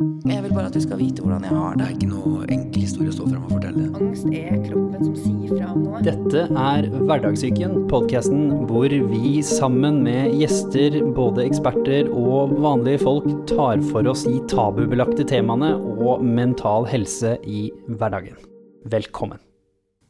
[0.00, 1.86] Jeg vil bare at du skal vite hvordan jeg har Det det.
[1.86, 3.88] er ikke noe enkel historie å stå frem og fortelle.
[4.00, 6.00] Angst er kroppen som sier fra om noe.
[6.06, 13.82] Dette er Hverdagssyken, podkasten hvor vi sammen med gjester, både eksperter og vanlige folk, tar
[13.90, 18.40] for oss de tabubelagte temaene og mental helse i hverdagen.
[18.88, 19.42] Velkommen.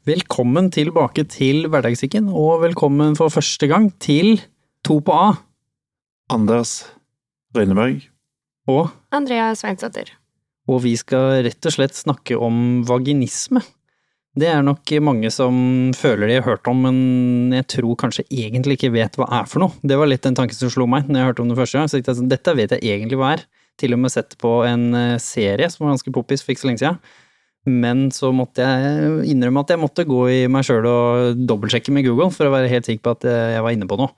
[0.07, 4.38] Velkommen tilbake til Hverdagssyken, og velkommen for første gang til
[4.86, 5.34] To på A
[6.30, 6.79] Anders
[7.59, 8.10] Røyneberg.
[8.71, 10.14] Og Andrea Sveinsdatter.
[10.71, 13.62] og vi skal rett og slett snakke om vaginisme.
[14.39, 15.54] Det er nok mange som
[15.99, 19.64] føler de har hørt om, men jeg tror kanskje egentlig ikke vet hva er for
[19.64, 19.75] noe.
[19.82, 21.90] Det var litt den tanken som slo meg når jeg hørte om det første gang.
[21.90, 23.43] Så jeg sånn, dette vet jeg egentlig hva er.
[23.81, 26.71] Til og med sett på en eh, serie som var ganske poppis for ikke så
[26.71, 27.00] lenge siden.
[27.67, 32.06] Men så måtte jeg innrømme at jeg måtte gå i meg sjøl og dobbeltsjekke med
[32.06, 34.14] Google for å være helt sikker på at eh, jeg var inne på noe.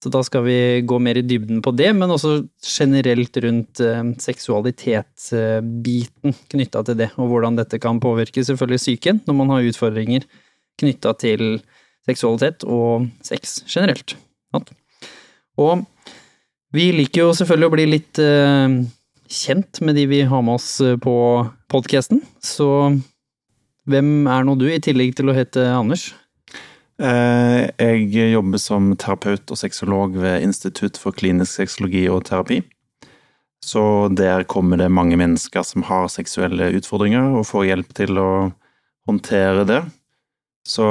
[0.00, 4.04] Så da skal vi gå mer i dybden på det, men også generelt rundt eh,
[4.24, 10.22] seksualitetsbiten knytta til det, og hvordan dette kan påvirke selvfølgelig psyken når man har utfordringer
[10.80, 11.42] knytta til
[12.08, 14.16] seksualitet og sex generelt.
[15.60, 15.84] Og
[16.72, 18.68] vi liker jo selvfølgelig å bli litt eh,
[19.30, 21.14] kjent med de vi har med oss eh, på
[21.70, 22.96] podkasten, så
[23.90, 26.10] hvem er nå du, i tillegg til å hete Anders?
[27.00, 32.60] Eh, Jeg jobber som terapeut og sexolog ved Institutt for klinisk sexologi og terapi.
[33.64, 38.30] Så der kommer det mange mennesker som har seksuelle utfordringer, og får hjelp til å
[39.08, 39.80] håndtere det.
[40.64, 40.84] Så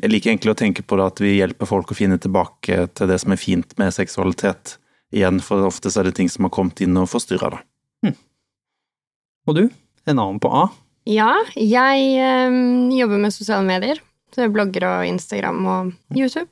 [0.00, 3.08] jeg liker egentlig å tenke på det at vi hjelper folk å finne tilbake til
[3.08, 4.78] det som er fint med seksualitet
[5.14, 7.62] igjen, for ofte så er det ting som har kommet inn og forstyrra det.
[9.44, 9.64] Og du?
[10.08, 10.66] En annen på A?
[11.08, 12.54] Ja, jeg eh,
[12.96, 14.00] jobber med sosiale medier.
[14.34, 16.50] Så jeg blogger og Instagram og YouTube.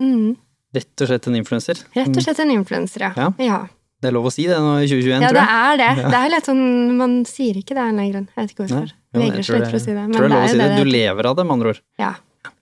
[0.00, 0.36] Mm.
[0.74, 1.82] Rett og slett en influenser?
[1.94, 3.12] Rett og slett en influenser, ja.
[3.16, 3.30] Ja.
[3.44, 3.60] ja.
[4.02, 5.90] Det er lov å si det nå i 2021, Ja, tror det er det.
[6.10, 6.62] Det er litt sånn
[6.98, 8.28] Man sier ikke det av en eller annen grunn.
[8.34, 8.88] Jeg vet ikke hvorfor.
[8.90, 10.06] Jo, jeg Vegrer tror seg litt for å si det.
[10.08, 10.70] Men tror det er lov å er si det.
[10.72, 10.78] det.
[10.82, 11.82] Du lever av det, med andre ord.
[12.02, 12.12] Ja.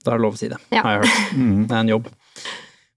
[0.05, 0.83] Da er det lov å si det, Ja.
[0.85, 1.33] har jeg hørt.
[1.39, 1.55] Mm.
[1.65, 2.11] Det er en jobb.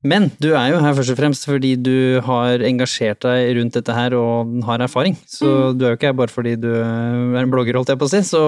[0.04, 3.94] Men du er jo her først og fremst fordi du har engasjert deg rundt dette
[3.96, 5.16] her og har erfaring.
[5.24, 5.78] Så Mm.
[5.78, 8.12] du er jo ikke her bare fordi du er en blogger, holdt jeg på å
[8.12, 8.20] si.
[8.20, 8.42] Så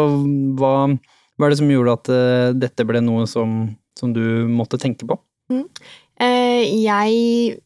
[0.60, 0.98] hva,
[1.36, 5.08] hva er det som gjorde at eh, dette ble noe som, som du måtte tenke
[5.08, 5.18] på?
[5.52, 7.58] Eh, jeg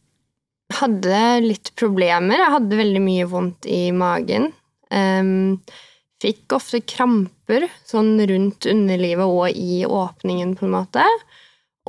[0.75, 2.43] hadde litt problemer.
[2.43, 4.51] Jeg hadde veldig mye vondt i magen.
[6.21, 11.07] Fikk ofte kramper sånn rundt underlivet og i åpningen, på en måte.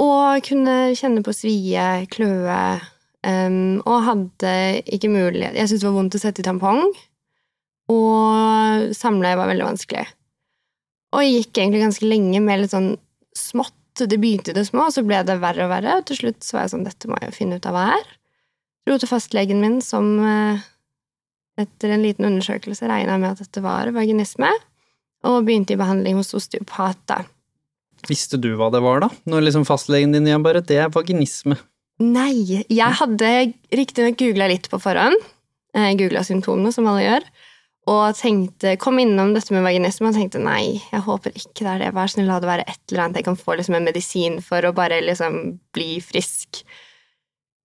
[0.01, 2.61] Og kunne kjenne på svie, kløe.
[3.85, 4.53] og hadde
[4.89, 6.85] ikke mulighet Jeg syntes det var vondt å sette i tampong.
[7.91, 10.07] Og samleie var veldig vanskelig.
[11.11, 12.93] Og jeg gikk egentlig ganske lenge med litt sånn
[13.37, 13.75] smått.
[13.99, 15.97] Det begynte i det små, og så ble det verre og verre.
[15.99, 17.87] Og til slutt så var jeg sånn Dette må jeg jo finne ut av hva
[17.97, 18.05] er.
[18.87, 20.63] Dro til fastlegen min, som eh,
[21.61, 24.49] etter en liten undersøkelse regna med at dette var vaginisme,
[25.27, 27.03] og begynte i behandling hos osteopat.
[27.11, 27.19] da.
[28.09, 29.11] Visste du hva det var, da?
[29.29, 31.59] Når liksom fastlegen din igjen bare Det er vaginisme.
[32.01, 33.29] Nei, jeg hadde
[33.77, 35.19] riktignok googla litt på forhånd.
[35.77, 37.27] Eh, googla symptomene, som alle gjør.
[37.89, 41.79] Og tenkte, kom innom dette med vaginisme og tenkte nei, jeg håper ikke det er
[41.81, 41.91] det.
[41.95, 44.67] Vær snill, la det være et eller annet jeg kan få liksom en medisin for
[44.67, 45.39] å bare liksom
[45.73, 46.61] bli frisk.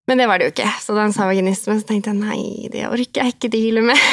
[0.09, 0.71] Men det var det jo ikke.
[0.81, 4.07] Så da han sa vaginisme, så tenkte jeg nei, det orker jeg ikke deale med.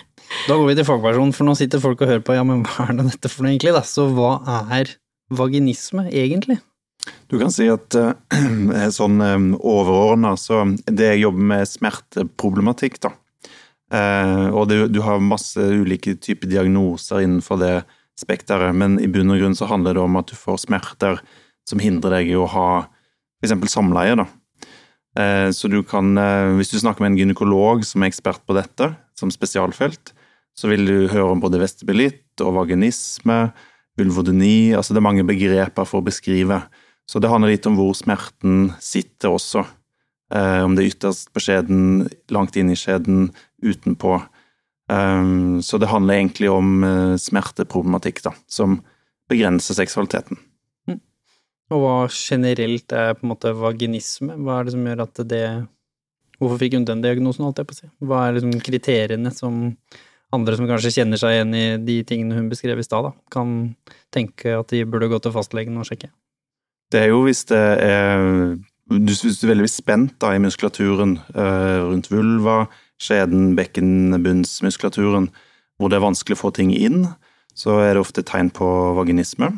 [0.46, 2.84] Da går vi til fagpersonen, for nå sitter folk og hører på ja, men hva
[2.86, 3.80] er det dette for noe egentlig, da?
[3.82, 4.36] Så hva
[4.70, 4.92] er
[5.34, 6.60] vaginisme egentlig?
[7.26, 9.18] Du kan si at eh, sånn
[9.58, 13.10] overordna, så det jeg jobber med er smerteproblematikk, da.
[13.90, 17.74] Eh, og det, du har masse ulike typer diagnoser innenfor det
[18.20, 21.22] spekteret, men i bunn og grunn så handler det om at du får smerter
[21.68, 22.68] som hindrer deg i å ha
[23.40, 23.56] f.eks.
[23.72, 24.26] samleie, da.
[25.18, 28.54] Eh, så du kan, eh, hvis du snakker med en gynekolog som er ekspert på
[28.56, 30.12] dette, som spesialfelt,
[30.56, 33.50] så vil du høre om både vestibulitt og vaginisme,
[33.98, 36.62] vulvodyni, altså det er mange begreper for å beskrive.
[37.08, 39.64] Så det handler litt om hvor smerten sitter også.
[40.34, 43.30] Eh, om det er ytterst på skjeden, langt inn i skjeden,
[43.62, 44.20] utenpå.
[44.90, 48.80] Um, så det handler egentlig om eh, smerteproblematikk, da, som
[49.30, 50.40] begrenser seksualiteten.
[51.70, 54.34] Og hva generelt er på en måte vaginisme?
[54.42, 55.44] Hva er det som gjør at det
[56.40, 57.88] Hvorfor fikk hun den diagnosen, holdt jeg på å si?
[58.08, 59.58] Hva er liksom kriteriene som
[60.32, 63.74] andre som kanskje kjenner seg igjen i de tingene hun beskrev i stad, kan
[64.14, 66.08] tenke at de burde gå til fastlegen og sjekke?
[66.90, 68.24] Det er jo hvis det er
[68.90, 72.64] du er veldig spent da, i muskulaturen eh, rundt vulva,
[73.00, 75.28] skjeden, bekkenbunnsmuskulaturen,
[75.78, 77.04] hvor det er vanskelig å få ting inn,
[77.54, 78.66] så er det ofte tegn på
[78.98, 79.52] vaginisme.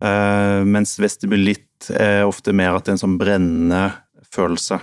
[0.00, 3.82] Eh, mens vestibulitt er ofte mer at det er en sånn brennende
[4.30, 4.78] følelse,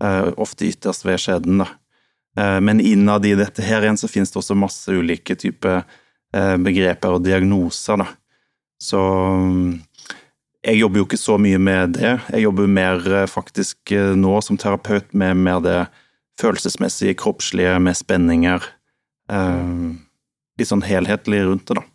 [0.00, 1.66] eh, ofte ytterst ved skjeden.
[2.36, 5.86] men innad i dette her igjen så finnes det også masse ulike typer
[6.60, 8.10] begreper og diagnoser, da.
[8.76, 9.70] Så mm,
[10.66, 12.16] jeg jobber jo ikke så mye med det.
[12.32, 15.80] Jeg jobber mer eh, faktisk nå som terapeut med mer det
[16.40, 18.64] følelsesmessige, kroppslige, med spenninger.
[20.60, 21.86] Litt sånn helhetlig rundt det, da.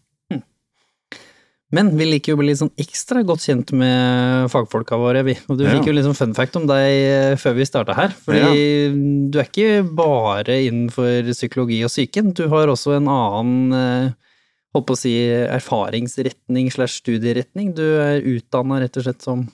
[1.72, 5.38] Men vi liker jo å bli litt sånn ekstra godt kjent med fagfolka våre, vi.
[5.48, 8.12] Og du fikk jo litt sånn fun fact om deg eh, før vi starta her.
[8.26, 8.90] Fordi ja.
[9.32, 14.31] du er ikke bare innenfor psykologi og psyken, du har også en annen eh,
[14.76, 17.74] holdt på å si erfaringsretning slash studieretning.
[17.78, 19.48] Du er utdanna rett og slett som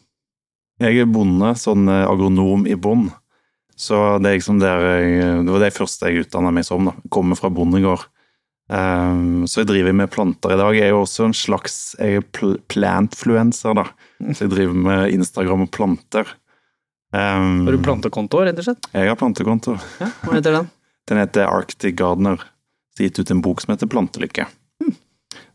[0.82, 3.08] Jeg er bonde, sånn eh, agronom i bånn.
[3.78, 6.90] Så det, er liksom der jeg, det var det første jeg utdanna meg som.
[6.90, 6.96] da.
[7.14, 8.08] Kommer fra bondegård.
[8.68, 10.76] Um, så jeg driver med planter i dag.
[10.76, 13.86] Jeg er jo også en slags jeg er pl plantfluencer, da.
[14.34, 16.34] Så jeg driver med Instagram og planter.
[17.16, 18.90] Um, har du plantekonto, rett og slett?
[18.92, 19.78] Jeg har plantekonto.
[20.02, 20.74] Ja, hva heter den?
[21.08, 22.42] Den heter Arctic Gardener.
[23.00, 24.48] Gitt ut en bok som heter Plantelykke.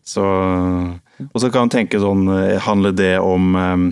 [0.02, 2.26] Så Og så kan man tenke sånn,
[2.64, 3.84] handler det om um,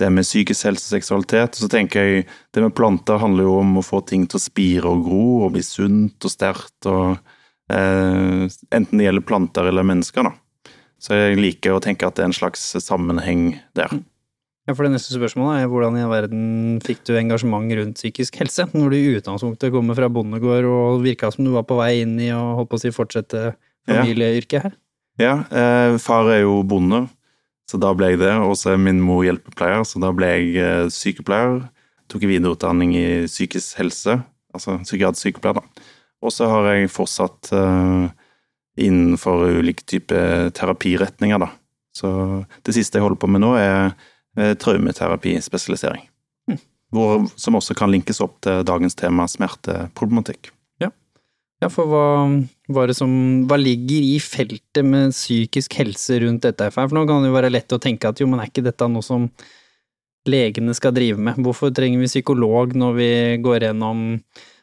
[0.00, 1.54] det med psykisk helse og seksualitet?
[1.60, 4.90] Så tenker jeg det med planter handler jo om å få ting til å spire
[4.90, 6.90] og gro og bli sunt og sterkt.
[6.90, 7.20] og
[7.72, 10.72] Eh, enten det gjelder planter eller mennesker, da.
[11.02, 13.94] Så jeg liker å tenke at det er en slags sammenheng der.
[14.68, 16.44] Ja, for Det neste spørsmålet er hvordan i verden
[16.84, 21.32] fikk du engasjement rundt psykisk helse, når du i utgangspunktet kommer fra bondegård og virka
[21.34, 23.56] som du var på vei inn i å holdt på å si fortsette
[23.90, 24.76] familieyrket her?
[25.20, 27.04] Ja, eh, far er jo bonde,
[27.68, 28.32] så da ble jeg det.
[28.40, 31.66] Og så er min mor hjelpepleier, så da ble jeg eh, sykepleier.
[32.12, 34.18] Tok videreutdanning i psykisk helse,
[34.52, 35.88] altså psykiatrisk sykepleier, da.
[36.22, 38.06] Og så har jeg fortsatt eh,
[38.86, 41.50] innenfor ulike typer terapiretninger, da.
[41.92, 42.08] Så
[42.64, 46.06] det siste jeg holder på med nå, er uh, traumeterapispesialisering.
[46.48, 46.60] Mm.
[46.96, 50.54] Hvor, som også kan linkes opp til dagens tema smerteproblematikk.
[51.62, 52.06] Ja, for hva,
[52.74, 53.12] hva, som,
[53.46, 56.72] hva ligger i feltet med psykisk helse rundt dette?
[56.74, 58.88] For nå kan det jo være lett å tenke at jo, men er ikke dette
[58.90, 59.28] noe som
[60.26, 61.38] legene skal drive med?
[61.42, 63.12] Hvorfor trenger vi psykolog når vi
[63.44, 64.02] går gjennom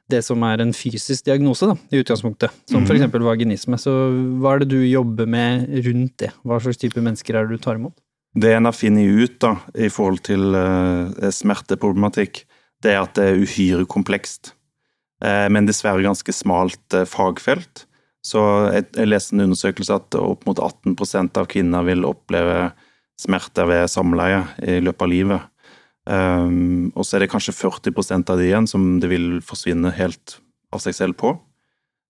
[0.09, 2.97] det som er en fysisk diagnose, da, i utgangspunktet, som for mhm.
[2.97, 3.77] eksempel vaginisme.
[3.79, 3.93] Så
[4.41, 6.31] hva er det du jobber med rundt det?
[6.43, 7.95] Hva slags type mennesker er det du tar imot?
[8.39, 12.43] Det en har funnet ut da, i forhold til uh, smerteproblematikk,
[12.83, 14.53] det er at det er uhyre komplekst.
[15.24, 17.86] Uh, men dessverre ganske smalt uh, fagfelt.
[18.25, 18.42] Så
[18.74, 22.69] jeg, jeg leste en undersøkelse at opp mot 18% av kvinner vil oppleve
[23.19, 25.48] smerter ved samleie i løpet av livet.
[26.10, 30.39] Um, og så er det kanskje 40% av de igjen som det vil forsvinne helt
[30.74, 31.36] av seg selv på.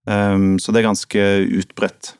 [0.09, 1.29] Um, så det er ganske
[1.61, 2.15] utbredt.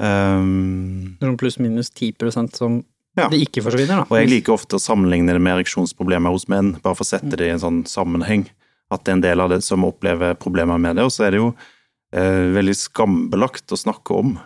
[0.00, 2.80] Um, Pluss-minus 10% som
[3.16, 3.28] ja.
[3.32, 4.06] det ikke forsvinner, da.
[4.08, 7.38] Og jeg liker ofte å sammenligne det med ereksjonsproblemer hos menn, bare for å sette
[7.38, 8.46] det i en sånn sammenheng.
[8.92, 11.06] At det er en del av det som opplever problemer med det.
[11.06, 11.50] Og så er det jo
[12.14, 14.36] eh, veldig skambelagt å snakke om.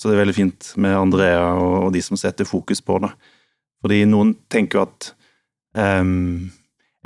[0.00, 3.12] Så det er veldig fint med Andrea og, og de som setter fokus på det.
[3.80, 5.14] Fordi noen tenker jo at
[5.76, 6.50] Um,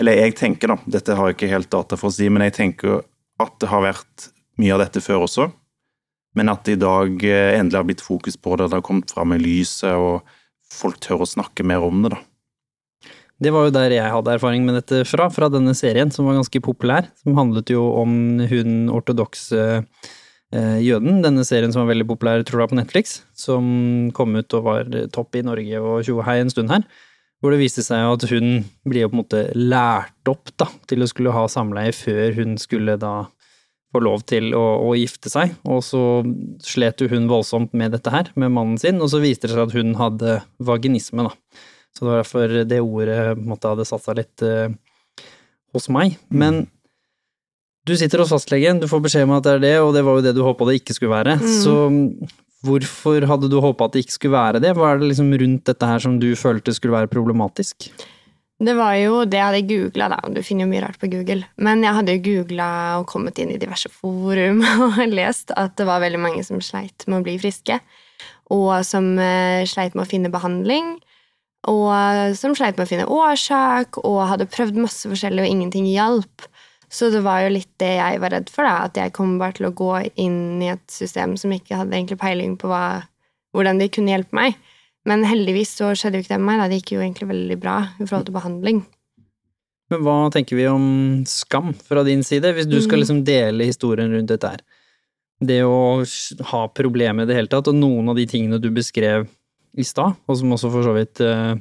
[0.00, 2.56] eller jeg tenker, da, dette har jeg ikke helt data for å si, men jeg
[2.56, 3.02] tenker
[3.43, 4.31] at det har vært
[4.61, 5.49] mye av dette før også.
[6.35, 9.12] Men at det i dag eh, endelig har blitt fokus på det, det har kommet
[9.14, 10.25] fram i lyset, og
[10.73, 12.23] folk tør å snakke mer om det, da.
[13.43, 16.39] Det var jo der jeg hadde erfaring med dette fra, fra denne serien, som var
[16.39, 17.09] ganske populær.
[17.25, 18.13] Som handlet jo om
[18.51, 19.65] hun ortodokse
[20.55, 21.19] eh, jøden.
[21.25, 23.17] Denne serien som var veldig populær, tror jeg, på Netflix.
[23.35, 26.87] Som kom ut og var topp i Norge og tjohei en stund her.
[27.43, 31.11] Hvor det viste seg at hun blir på en måte lært opp da, til å
[31.11, 33.27] skulle ha samleie før hun skulle da
[33.94, 35.55] få lov til å, å, gifte seg.
[35.70, 36.01] Og så
[36.65, 39.69] slet jo hun voldsomt med dette her, med mannen sin, og så viste det seg
[39.69, 41.35] at hun hadde vaginisme, da.
[41.94, 44.72] Så det var derfor det ordet måte hadde satt seg litt uh,
[45.74, 46.17] hos meg.
[46.29, 46.65] Men
[47.86, 50.19] du sitter hos fastlegen, du får beskjed om at det er det, og det var
[50.19, 51.36] jo det du håpa det ikke skulle være.
[51.43, 51.53] Mm.
[51.63, 51.77] Så
[52.65, 54.72] Hvorfor hadde du håpa at det ikke skulle være det?
[54.77, 57.91] Hva er det liksom rundt dette her som du følte skulle være problematisk?
[58.65, 60.20] Det var jo det jeg hadde googla, da.
[60.32, 61.44] Du finner jo mye rart på Google.
[61.60, 62.69] Men jeg hadde jo googla
[63.01, 67.05] og kommet inn i diverse forum og lest at det var veldig mange som sleit
[67.08, 67.81] med å bli friske.
[68.55, 70.94] Og som eh, sleit med å finne behandling.
[71.71, 76.49] Og som sleit med å finne årsak, og hadde prøvd masse forskjellig, og ingenting hjalp.
[76.93, 79.56] Så det var jo litt det jeg var redd for, da, at jeg kom bare
[79.56, 82.85] til å gå inn i et system som ikke hadde egentlig peiling på hva,
[83.56, 84.59] hvordan de kunne hjelpe meg.
[85.09, 86.61] Men heldigvis så skjedde jo ikke det med meg.
[86.61, 86.69] Da.
[86.71, 88.85] Det gikk jo egentlig veldig bra i forhold til behandling.
[89.93, 90.87] Men hva tenker vi om
[91.29, 93.03] skam fra din side, hvis du skal mm.
[93.03, 94.63] liksom dele historien rundt dette her?
[95.44, 96.05] Det å
[96.53, 99.27] ha problemer i det hele tatt, og noen av de tingene du beskrev
[99.77, 101.57] i stad, og som også for så vidt uh,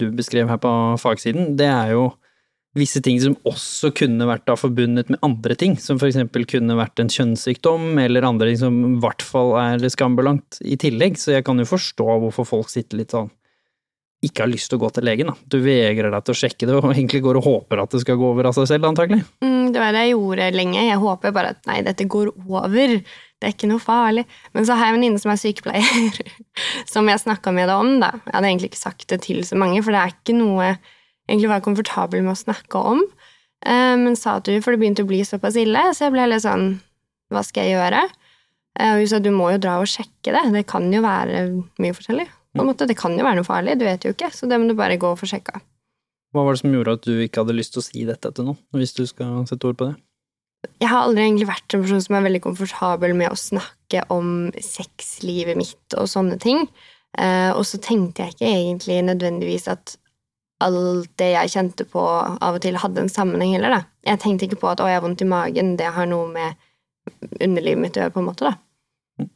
[0.00, 2.10] du beskrev her på fagsiden, det er jo
[2.78, 7.02] visse ting som også kunne vært da forbundet med andre ting, som eksempel kunne vært
[7.02, 11.46] en kjønnssykdom, eller andre ting som i hvert fall er skambelangt i tillegg, så jeg
[11.46, 13.30] kan jo forstå hvorfor folk sitter litt sånn
[14.22, 15.32] ikke har lyst til å gå til legen.
[15.32, 15.34] da.
[15.50, 18.18] Du vegrer deg til å sjekke det, og egentlig går og håper at det skal
[18.20, 19.24] gå over av seg selv, antagelig.
[19.42, 20.84] Mm, det var det jeg gjorde lenge.
[20.86, 22.94] Jeg håper bare at nei, dette går over.
[23.42, 24.22] Det er ikke noe farlig.
[24.54, 26.18] Men så har jeg en venninne som er sykepleier,
[26.92, 27.96] som jeg snakka med deg om.
[27.98, 28.12] da.
[28.28, 30.78] Jeg hadde egentlig ikke sagt det til så mange, for det er ikke noe jeg
[31.26, 33.02] egentlig var komfortabel med å snakke om.
[33.66, 36.28] Eh, men sa at du, for det begynte å bli såpass ille, så jeg ble
[36.30, 36.76] litt sånn
[37.32, 38.04] Hva skal jeg gjøre?
[38.78, 40.44] Eh, og hun sa du må jo dra og sjekke det.
[40.54, 41.42] Det kan jo være
[41.82, 42.86] mye forskjellig på en måte.
[42.86, 45.00] Det kan jo være noe farlig, du vet jo ikke, så det må du bare
[45.00, 45.58] gå og få sjekka.
[46.32, 48.46] Hva var det som gjorde at du ikke hadde lyst til å si dette til
[48.48, 49.96] noen, hvis du skal sette ord på det?
[50.82, 54.50] Jeg har aldri egentlig vært en person som er veldig komfortabel med å snakke om
[54.62, 56.64] sexlivet mitt og sånne ting.
[57.18, 59.96] Eh, og så tenkte jeg ikke egentlig nødvendigvis at
[60.62, 63.80] alt det jeg kjente på, av og til hadde en sammenheng heller, da.
[64.06, 66.54] Jeg tenkte ikke på at å, jeg har vondt i magen, det har noe med
[67.42, 69.26] underlivet mitt å gjøre, på en måte, da.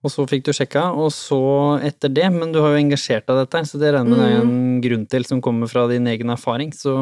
[0.00, 1.38] Og så fikk du sjekka, og så
[1.84, 4.28] etter det, men du har jo engasjert deg i dette, så det regner med det
[4.30, 6.72] er en grunn til som kommer fra din egen erfaring.
[6.72, 6.94] Så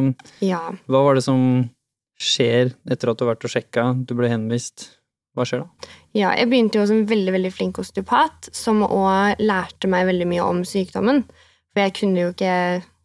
[0.43, 0.73] Ja.
[0.91, 1.71] hva var det som
[2.19, 4.91] skjer etter at du har vært og sjekka, du ble henvist?
[5.39, 5.89] Hva skjer da?
[6.17, 10.47] Ja, jeg begynte jo som veldig veldig flink osteopat, som òg lærte meg veldig mye
[10.47, 11.23] om sykdommen.
[11.71, 12.55] For jeg kunne jo ikke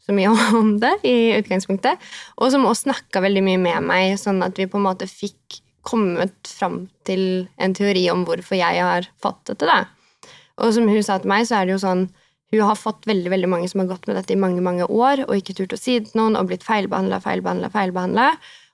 [0.03, 2.01] så mye om det i utgangspunktet.
[2.39, 5.61] Og som også snakka veldig mye med meg, sånn at vi på en måte fikk
[5.83, 9.67] kommet fram til en teori om hvorfor jeg har fått dette.
[9.67, 10.31] Da.
[10.63, 12.07] Og som hun sa til meg, så er det jo sånn
[12.53, 15.23] Hun har fått veldig veldig mange som har gått med dette i mange mange år
[15.23, 18.27] og ikke turt å si det til noen og blitt feilbehandla, feilbehandla, feilbehandla.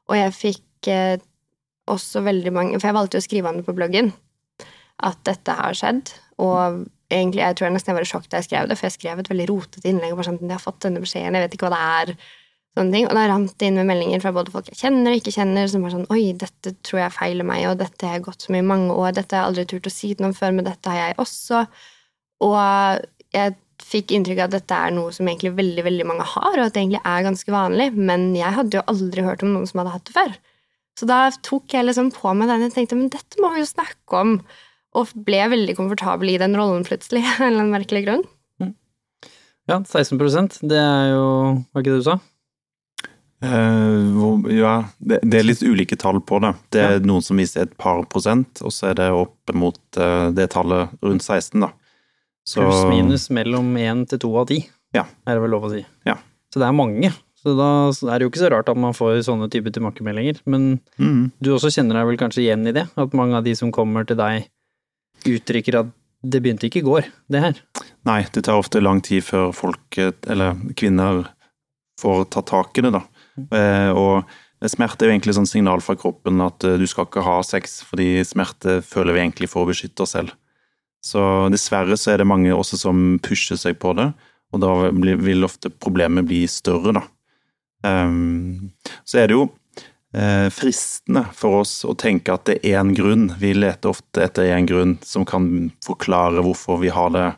[0.09, 1.21] Og jeg fikk eh,
[1.89, 4.11] også veldig mange For jeg valgte jo å skrive om det på bloggen.
[5.05, 6.11] At dette har skjedd.
[6.41, 8.89] Og egentlig, jeg tror jeg nesten jeg var i sjokk da jeg skrev det, for
[8.89, 10.13] jeg skrev et veldig rotete innlegg.
[10.13, 12.27] og bare sånn, jeg har fått denne beskjeden, jeg vet ikke hva det er.
[12.77, 13.07] Sånne ting.
[13.09, 15.71] Og da rant det inn med meldinger fra både folk jeg kjenner og ikke kjenner,
[15.71, 18.63] som var sånn Oi, dette tror jeg feiler meg, og dette har jeg gått mye
[18.63, 20.93] i mange år, dette har jeg aldri turt å si til noen før, men dette
[20.93, 21.63] har jeg også.
[22.45, 22.59] Og
[23.35, 23.57] jeg
[23.89, 26.75] fikk inntrykk av at dette er noe som egentlig veldig veldig mange har, og at
[26.75, 29.95] det egentlig er ganske vanlig, men jeg hadde jo aldri hørt om noen som hadde
[29.95, 30.33] hatt det før.
[30.99, 32.65] Så da tok jeg liksom på meg den.
[32.67, 34.33] og tenkte men dette må vi jo snakke om.
[34.97, 38.25] Og ble veldig komfortabel i den rollen plutselig, av en eller annen merkelig grunn.
[39.69, 41.25] Ja, 16% det er jo
[41.69, 42.15] Var ikke det du sa?
[43.39, 46.49] Uh, hvor, ja, det, det er litt ulike tall på det.
[46.75, 50.27] Det er noen som viser et par prosent, og så er det opp mot uh,
[50.35, 51.69] det tallet rundt 16, da.
[52.49, 54.63] Så- Pluss minus mellom én til to av ti,
[54.95, 55.05] Ja.
[55.27, 55.85] er det vel lov å si.
[56.05, 56.15] Ja.
[56.49, 57.11] Så det er mange.
[57.39, 60.41] Så da er det jo ikke så rart at man får sånne typer tilbakemeldinger.
[60.45, 61.31] Men mm.
[61.39, 62.89] du også kjenner deg vel kanskje igjen i det?
[62.97, 64.49] At mange av de som kommer til deg,
[65.29, 67.61] uttrykker at det begynte ikke i går, det her.
[68.07, 71.29] Nei, det tar ofte lang tid før folk, eller kvinner,
[72.01, 73.03] får ta tak i det, da.
[73.55, 74.27] Eh, og
[74.67, 77.79] smerte er jo egentlig sånn signal fra kroppen at eh, du skal ikke ha sex,
[77.87, 80.35] fordi smerte føler vi egentlig for å beskytte oss selv.
[81.05, 81.21] Så
[81.53, 84.09] dessverre så er det mange også som pusher seg på det,
[84.51, 87.05] og da vil ofte problemet bli større, da.
[87.85, 88.71] Um,
[89.07, 89.45] så er det jo
[90.11, 93.29] eh, fristende for oss å tenke at det er én grunn.
[93.39, 97.29] Vi leter ofte etter én grunn som kan forklare hvorfor vi har det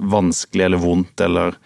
[0.00, 1.56] vanskelig eller vondt, eller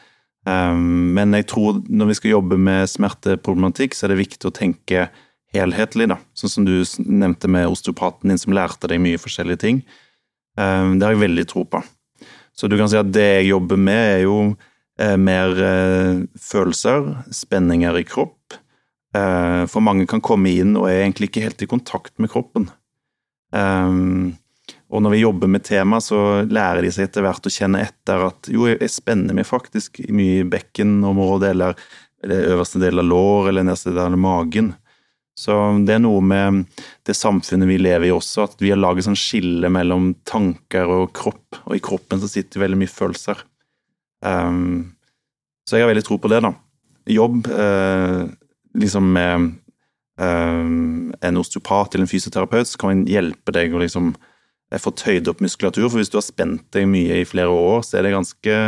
[0.48, 4.56] um, Men jeg tror når vi skal jobbe med smerteproblematikk, så er det viktig å
[4.56, 5.08] tenke
[5.54, 6.18] helhetlig, da.
[6.34, 9.84] Sånn som du nevnte med osteopaten din som lærte deg mye forskjellige ting.
[10.60, 11.82] Ehm, det har jeg veldig tro på.
[12.54, 14.36] Så du kan si at det jeg jobber med, er jo
[15.00, 18.56] eh, mer eh, følelser, spenninger i kropp.
[19.16, 22.68] Eh, for mange kan komme inn og er egentlig ikke helt i kontakt med kroppen.
[23.54, 24.34] Ehm,
[24.94, 28.28] og når vi jobber med tema, så lærer de seg etter hvert å kjenne etter
[28.28, 31.78] at jo, jeg spenner meg faktisk mye i bekkenområdet, eller
[32.24, 34.72] eller øverste del av lår, eller nederste del av magen.
[35.34, 36.62] Så det er noe med
[37.06, 41.10] det samfunnet vi lever i også, at vi har laget sånn skille mellom tanker og
[41.16, 43.42] kropp, og i kroppen så sitter veldig mye følelser.
[44.24, 44.94] Um,
[45.66, 46.52] så jeg har veldig tro på det, da.
[47.10, 48.22] Jobb eh,
[48.80, 49.50] liksom med
[50.20, 50.70] eh,
[51.28, 55.28] en osteopat eller en fysioterapeut, så kan man hjelpe deg å liksom eh, få tøyd
[55.32, 58.14] opp muskulatur, for hvis du har spent deg mye i flere år, så er det
[58.14, 58.60] ganske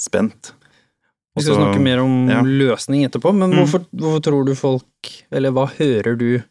[0.00, 0.55] spent.
[1.36, 2.40] Vi skal snakke mer om ja.
[2.42, 3.58] løsning etterpå, men Mm.
[3.60, 6.42] hvorfor, hvorfor tror du folk, eller hva hører du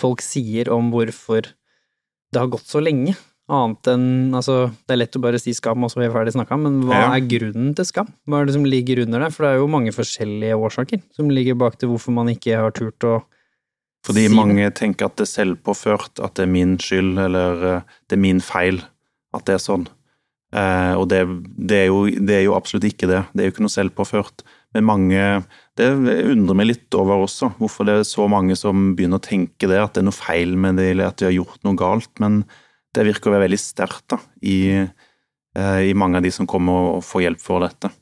[0.00, 1.42] folk sier om hvorfor
[2.32, 3.14] det har gått så lenge?
[3.52, 6.32] Annet enn, altså, det er lett å bare si skam, og så er vi ferdig
[6.34, 7.14] snakka, men hva Ja.
[7.14, 8.08] er grunnen til skam?
[8.26, 9.32] Hva er det som ligger under det?
[9.34, 12.70] For det er jo mange forskjellige årsaker som ligger bak til hvorfor man ikke har
[12.72, 13.22] turt å
[14.04, 14.34] Fordi Si det.
[14.36, 18.20] mange tenker at det er selvpåført, at det er min skyld, eller eh, det er
[18.20, 18.82] min feil
[19.34, 19.86] at det er sånn.
[20.52, 21.22] Eh, og det,
[21.56, 23.22] det, er jo, det er jo absolutt ikke det.
[23.32, 24.44] Det er jo ikke noe selvpåført.
[24.76, 25.22] Men mange
[25.76, 29.68] Det undrer meg litt over også, hvorfor det er så mange som begynner å tenke
[29.68, 32.12] det, at det er noe feil med det, eller at de har gjort noe galt.
[32.20, 32.42] Men
[32.92, 36.98] det virker å være veldig sterkt da, i, eh, i mange av de som kommer
[36.98, 37.92] og får hjelp for dette.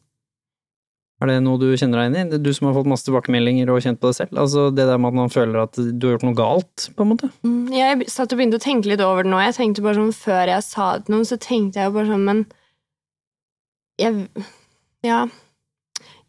[1.21, 2.39] Er det noe du kjenner deg inn i?
[2.41, 4.39] Du som har fått masse tilbakemeldinger og kjent på det selv.
[4.41, 7.11] Altså det der med at man føler at du har gjort noe galt, på en
[7.13, 7.29] måte.
[7.45, 9.43] Mm, Jeg satt og begynte å tenke litt over det nå.
[9.45, 12.09] Jeg tenkte bare sånn, Før jeg sa det til noen, så tenkte jeg jo bare
[12.09, 12.43] sånn Men
[14.01, 14.29] jeg
[15.05, 15.21] Ja.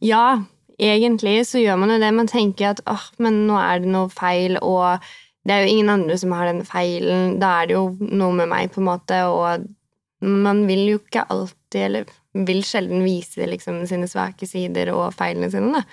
[0.01, 0.43] Ja,
[0.81, 2.13] egentlig så gjør man jo det.
[2.17, 5.03] Man tenker at åh, men nå er det noe feil, og
[5.45, 7.37] det er jo ingen andre som har den feilen.
[7.41, 9.67] Da er det jo noe med meg, på en måte, og
[10.21, 12.09] man vil jo ikke alltid, eller
[12.47, 15.85] vil sjelden vise liksom sine svake sider og feilene sine, da.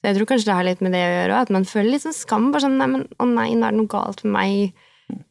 [0.00, 2.04] Så jeg tror kanskje det har litt med det å gjøre, at man føler litt
[2.06, 2.48] sånn skam.
[2.52, 4.84] bare sånn, nei, men Å nei, nå er det noe galt med meg.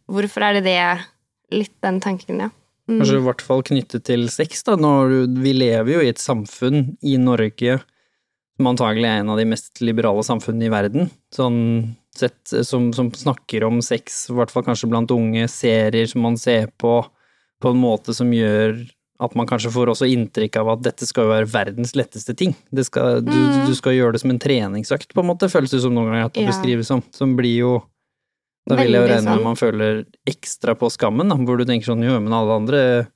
[0.05, 0.81] Hvorfor er det det?
[1.55, 2.49] Litt den tanken, ja.
[2.89, 2.99] Mm.
[2.99, 4.75] Kanskje i hvert fall knyttet til sex, da.
[4.77, 7.79] Når vi lever jo i et samfunn i Norge
[8.59, 11.59] som antagelig er en av de mest liberale samfunnene i verden, sånn
[12.11, 16.35] sett, som, som snakker om sex, i hvert fall kanskje blant unge, serier som man
[16.37, 16.97] ser på,
[17.61, 18.89] på en måte som gjør
[19.21, 22.53] at man kanskje får også inntrykk av at dette skal jo være verdens letteste ting.
[22.71, 23.65] Det skal, du, Mm.
[23.67, 26.25] du skal gjøre det som en treningsøkt, på en måte, føles det som noen ganger
[26.29, 26.51] at det Ja.
[26.53, 27.03] beskrives som.
[27.11, 27.83] Som blir jo
[28.67, 29.43] Da vil jeg jo regne med sånn.
[29.43, 33.07] man føler ekstra på skammen, da, hvor du tenker sånn jo, men alle andre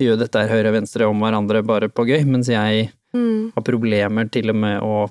[0.00, 3.52] gjør dette her høyre og venstre om hverandre bare på gøy, mens jeg Mm.
[3.54, 5.10] har problemer til og med å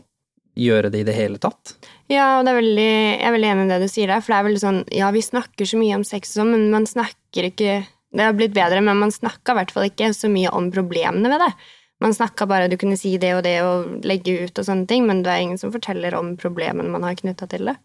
[0.55, 1.73] gjøre det i det hele tatt.
[2.09, 4.33] Ja, og det er veldig, jeg er veldig enig i det du sier der, for
[4.33, 6.85] det er veldig sånn Ja, vi snakker så mye om sex og sånn, men man
[6.85, 10.49] snakker ikke Det har blitt bedre, men man snakka i hvert fall ikke så mye
[10.55, 11.51] om problemene ved det.
[11.99, 15.05] Man snakka bare du kunne si det og det og legge ut og sånne ting,
[15.09, 17.75] men det er ingen som forteller om problemene man har knytta til det.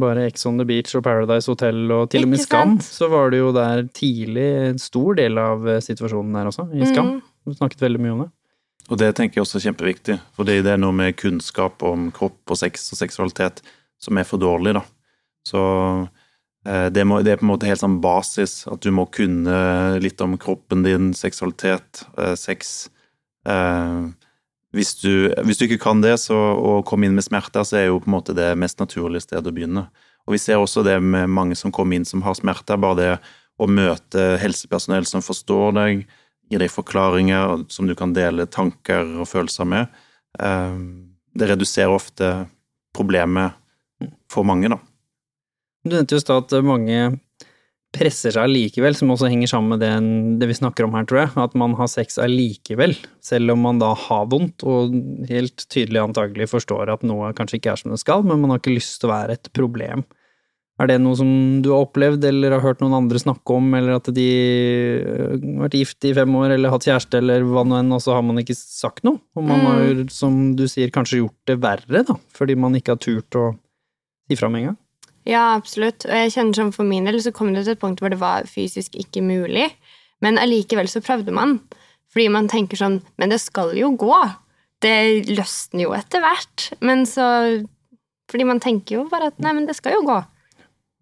[0.00, 3.32] Bare Ex on the Beach og Paradise Hotel og til og med Skam, så var
[3.32, 7.16] det jo der tidlig en stor del av eh, situasjonen der også, i Skam.
[7.16, 7.48] Mm.
[7.48, 8.28] Du snakket veldig mye om det.
[8.90, 12.52] Og det tenker jeg også er kjempeviktig, fordi det er noe med kunnskap om kropp
[12.52, 13.62] og sex og seksualitet
[14.02, 14.82] som er for dårlig, da.
[15.46, 15.60] Så
[16.64, 20.20] det, må, det er på en måte helt sånn basis, at du må kunne litt
[20.20, 22.90] om kroppen din, seksualitet, eh, sex.
[23.48, 24.10] Eh,
[24.76, 27.86] hvis, du, hvis du ikke kan det, så å komme inn med smerter, så er
[27.88, 29.86] jo på en måte det mest naturlige stedet å begynne.
[30.28, 33.14] Og vi ser også det med mange som kommer inn som har smerter, bare det
[33.60, 36.04] å møte helsepersonell som forstår deg,
[36.50, 40.02] gir deg forklaringer som du kan dele tanker og følelser med.
[40.40, 40.76] Eh,
[41.30, 42.28] Det reduserer ofte
[42.92, 43.54] problemet
[44.28, 44.80] for mange, da.
[45.84, 47.00] Du nevnte jo i stad at mange
[47.90, 49.90] presser seg allikevel, som også henger sammen med det,
[50.38, 51.32] det vi snakker om her, tror jeg.
[51.42, 54.94] At man har sex allikevel, selv om man da har vondt og
[55.30, 58.62] helt tydelig antagelig forstår at noe kanskje ikke er som det skal, men man har
[58.62, 60.04] ikke lyst til å være et problem.
[60.80, 61.28] Er det noe som
[61.60, 64.28] du har opplevd eller har hørt noen andre snakke om, eller at de
[65.02, 68.00] øh, har vært gift i fem år eller hatt kjæreste eller hva nå enn, og
[68.00, 69.20] så har man ikke sagt noe?
[69.36, 73.02] Og man har, som du sier, kanskje gjort det verre, da, fordi man ikke har
[73.02, 73.50] turt å
[74.30, 74.79] si fra med en gang?
[75.28, 76.06] Ja, absolutt.
[76.08, 78.20] Og jeg kjenner som for min del så kom det til et punkt hvor det
[78.20, 79.68] var fysisk ikke mulig.
[80.24, 81.58] Men allikevel så prøvde man.
[82.10, 84.16] Fordi man tenker sånn Men det skal jo gå.
[84.82, 86.70] Det løsner jo etter hvert.
[86.80, 87.26] Men så
[88.30, 90.20] Fordi man tenker jo bare at nei, men det skal jo gå.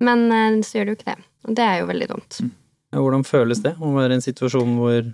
[0.04, 1.26] Men eh, så gjør det jo ikke det.
[1.48, 2.40] Og det er jo veldig dumt.
[2.88, 5.10] Ja, Hvordan føles det å være i en situasjon hvor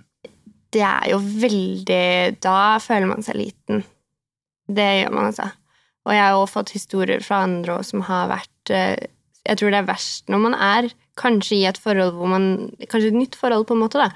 [0.71, 3.83] Det er jo veldig Da føler man seg liten.
[4.65, 5.49] Det gjør man, altså.
[6.05, 9.87] Og jeg har også fått historier fra andre som har vært Jeg tror det er
[9.89, 10.87] verst når man er
[11.19, 12.45] kanskje i et forhold hvor man
[12.89, 14.09] Kanskje et nytt forhold, på en måte, da.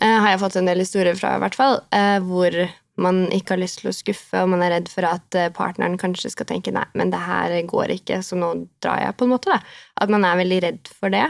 [0.00, 1.78] eh, Har jeg fått en del historier fra, i hvert fall.
[1.94, 2.56] eh, Hvor
[2.96, 5.96] man ikke har lyst til å skuffe, og man er redd for at eh, partneren
[5.98, 8.52] kanskje skal tenke nei, men det her går ikke, så nå
[8.84, 9.50] drar jeg, på en måte.
[9.50, 9.58] da.
[9.98, 11.24] At man er veldig redd for det,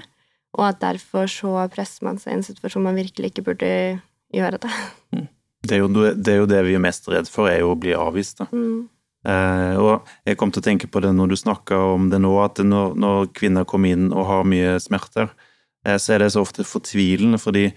[0.59, 3.71] og at derfor så presser man seg i en situasjon man virkelig ikke burde
[4.35, 4.75] gjøre det.
[5.65, 7.79] Det er jo det, er jo det vi er mest redd for, er jo å
[7.81, 8.43] bli avvist.
[8.43, 8.47] da.
[8.53, 8.85] Mm.
[9.25, 12.33] Eh, og jeg kom til å tenke på det når du snakka om det nå,
[12.45, 15.31] at når, når kvinner kommer inn og har mye smerter,
[15.87, 17.71] eh, så er det så ofte fortvilende, fordi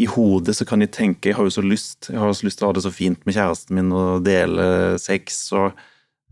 [0.00, 2.60] i hodet så kan de tenke jeg har jo så lyst jeg har så lyst
[2.60, 4.66] til å ha det så fint med kjæresten min og dele
[5.02, 5.80] sex, og,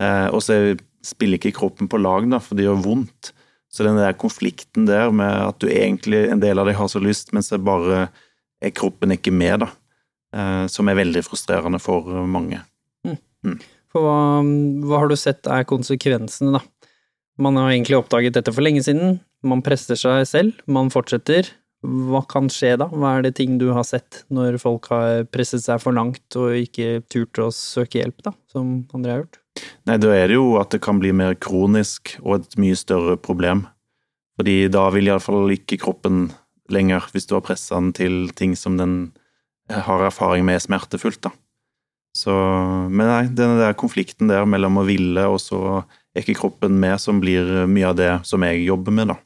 [0.01, 3.33] eh, og så spiller ikke kroppen på lag, da, for det gjør vondt.
[3.69, 7.01] Så den der konflikten der med at du egentlig, en del av deg har så
[7.01, 8.07] lyst, men så bare
[8.59, 9.69] er kroppen ikke med, da,
[10.67, 12.59] som er veldig frustrerende for mange.
[13.93, 14.41] For hva,
[14.85, 16.93] hva har du sett er konsekvensene, da?
[17.39, 21.47] Man har egentlig oppdaget dette for lenge siden, man presser seg selv, man fortsetter.
[21.79, 22.89] Hva kan skje da?
[22.91, 26.57] Hva er det ting du har sett når folk har presset seg for langt og
[26.59, 29.39] ikke turt å søke hjelp, da, som andre har gjort?
[29.87, 33.15] Nei, da er det jo at det kan bli mer kronisk og et mye større
[33.15, 33.63] problem.
[34.39, 36.29] Fordi da vil iallfall ikke kroppen
[36.71, 38.99] lenger, hvis du har pressa den til ting som den
[39.69, 41.31] har erfaring med er smertefullt, da.
[42.15, 42.33] Så,
[42.89, 45.59] men nei, denne der konflikten der mellom å ville og så
[46.15, 49.19] er ikke kroppen med, som blir mye av det som jeg jobber med, da.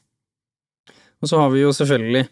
[1.24, 2.26] Og så har vi jo selvfølgelig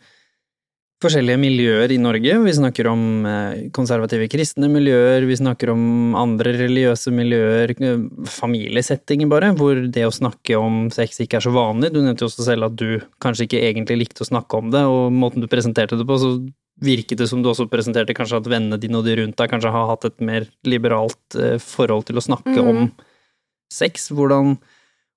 [1.03, 2.35] forskjellige miljøer i Norge.
[2.45, 9.31] Vi snakker om eh, konservative kristne miljøer, vi snakker om andre religiøse miljøer, eh, familiesettinger
[9.31, 11.93] bare, hvor det å snakke om sex ikke er så vanlig.
[11.95, 14.85] Du nevnte jo også selv at du kanskje ikke egentlig likte å snakke om det,
[14.89, 16.37] og måten du presenterte det på, så
[16.81, 19.73] virket det som du også presenterte kanskje at vennene dine og de rundt deg kanskje
[19.75, 22.71] har hatt et mer liberalt eh, forhold til å snakke mm.
[22.71, 22.87] om
[23.73, 24.09] sex.
[24.15, 24.57] Hvordan,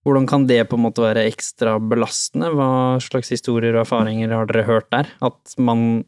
[0.06, 2.52] hvordan kan det på en måte være ekstra belastende?
[2.56, 2.72] Hva
[3.04, 5.10] slags historier og erfaringer har dere hørt der?
[5.26, 6.04] At man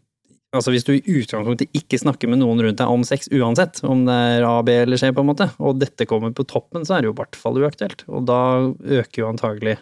[0.56, 4.06] Altså hvis du i utgangspunktet ikke snakker med noen rundt deg om sex uansett, om
[4.08, 6.96] det er A, B eller C, på en måte, og dette kommer på toppen, så
[6.96, 8.06] er det jo i hvert fall uaktuelt.
[8.08, 8.40] Og da
[8.80, 9.76] øker jo antagelig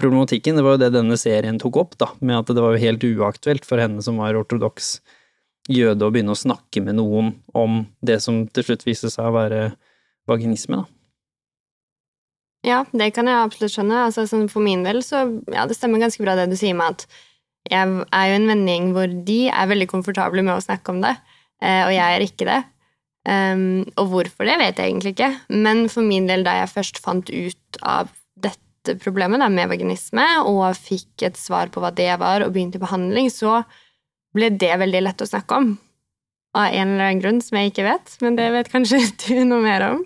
[0.00, 0.58] problematikken.
[0.58, 3.06] Det var jo det denne serien tok opp, da, med at det var jo helt
[3.06, 4.98] uaktuelt for henne som var ortodoks
[5.70, 9.36] jøde, å begynne å snakke med noen om det som til slutt viste seg å
[9.36, 9.60] være
[10.30, 10.96] vaginisme, da.
[12.66, 14.02] Ja, det kan jeg absolutt skjønne.
[14.04, 16.92] Altså, sånn for min del så ja, det stemmer ganske bra det du sier med
[16.92, 17.06] at
[17.70, 21.14] jeg er jo en vending hvor de er veldig komfortable med å snakke om det,
[21.64, 22.60] eh, og jeg er ikke det.
[23.28, 25.32] Um, og hvorfor det, vet jeg egentlig ikke.
[25.52, 28.08] Men for min del, da jeg først fant ut av
[29.02, 33.62] problemet med vaginisme, og fikk et svar på hva det var, og begynte behandling, så
[34.34, 35.72] ble det veldig lett å snakke om.
[36.56, 39.62] Av en eller annen grunn som jeg ikke vet, men det vet kanskje du noe
[39.64, 40.04] mer om.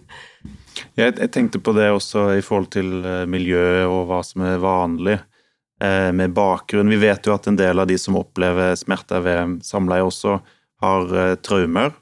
[0.99, 4.63] Jeg, jeg, tenkte på det også i forhold til miljøet miljø og hva som er
[4.63, 6.91] vanlig eh, med bakgrunn.
[6.91, 10.41] Vi vet jo at en del av de som opplever smerter ved samleie, også
[10.85, 11.95] har eh, traumer.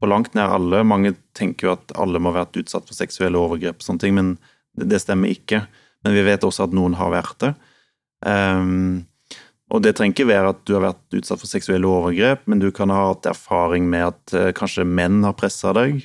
[0.00, 0.84] På langt nær alle.
[0.86, 4.16] Mange tenker jo at alle må ha vært utsatt for seksuelle overgrep, og sånne ting,
[4.16, 4.36] men
[4.78, 5.64] det stemmer ikke.
[6.04, 7.54] Men vi vet også at noen har vært det.
[8.26, 9.06] Um,
[9.70, 12.70] og det trenger ikke være at du har vært utsatt for seksuelle overgrep, men du
[12.74, 16.02] kan ha hatt erfaring med at uh, kanskje menn har pressa deg,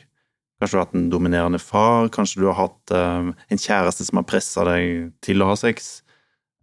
[0.56, 4.22] Kanskje du har hatt en dominerende far, kanskje du har hatt uh, en kjæreste som
[4.22, 5.98] har pressa deg til å ha sex.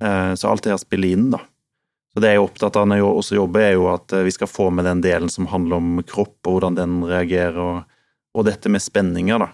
[0.01, 1.43] Uh, så alt det her spiller inn, da.
[2.13, 4.49] Så det jeg er opptatt av når jeg også jobber, er jo at vi skal
[4.49, 8.01] få med den delen som handler om kropp, og hvordan den reagerer, og,
[8.33, 9.53] og dette med spenninger, da.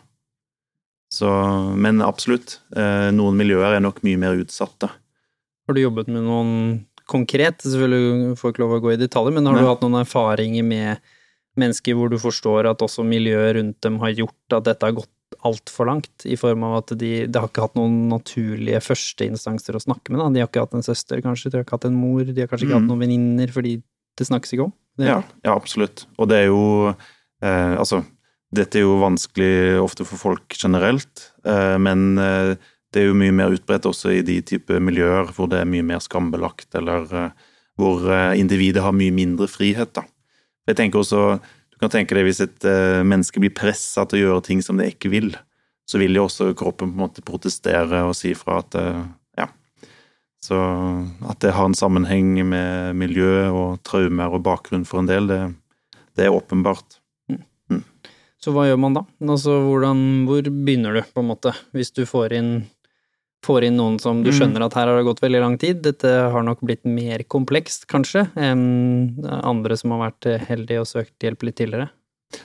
[1.08, 1.28] Så,
[1.80, 2.58] men absolutt,
[3.16, 4.90] noen miljøer er nok mye mer utsatte.
[5.68, 6.50] Har du jobbet med noen
[7.08, 7.62] konkret?
[7.64, 9.62] Selvfølgelig får ikke lov å gå i detaljer, men har Nei.
[9.64, 11.06] du hatt noen erfaringer med
[11.58, 15.12] mennesker hvor du forstår at også miljøet rundt dem har gjort at dette har gått
[15.46, 19.82] altfor langt, i form av at de, de, har ikke hatt noen naturlige førsteinstanser å
[19.82, 20.22] snakke med.
[20.22, 20.28] Da.
[20.34, 22.50] De har ikke hatt en søster, kanskje, de har ikke hatt en mor, de har
[22.50, 22.80] kanskje ikke mm.
[22.80, 23.76] hatt noen venninner fordi
[24.18, 24.74] det snakkes ikke om.
[24.98, 26.08] Ja, ja, absolutt.
[26.18, 28.00] Og det er jo eh, Altså,
[28.54, 32.54] dette er jo vanskelig ofte for folk generelt, eh, men eh,
[32.94, 35.84] det er jo mye mer utbredt også i de type miljøer hvor det er mye
[35.84, 37.34] mer skambelagt, eller eh,
[37.78, 40.02] hvor individet har mye mindre frihet, da.
[40.66, 41.38] Jeg tenker også,
[41.70, 42.64] Du kan tenke deg hvis et
[43.06, 45.28] menneske blir pressa til å gjøre ting som det ikke vil,
[45.86, 48.74] så vil jo også kroppen på en måte protestere og si fra at
[49.38, 49.46] ja.
[50.42, 50.58] Så
[51.22, 55.38] at det har en sammenheng med miljø og traumer og bakgrunn for en del, det,
[56.18, 56.98] det er åpenbart.
[58.38, 59.04] Så hva gjør man da?
[59.26, 62.52] Altså, hvordan, hvor begynner du, på en måte, hvis du får inn
[63.46, 64.34] får inn noen som du mm.
[64.34, 65.78] skjønner at her har det gått veldig lang tid.
[65.84, 71.22] Dette har nok blitt mer komplekst, kanskje, enn andre som har vært heldige og søkt
[71.22, 71.90] hjelp litt tidligere.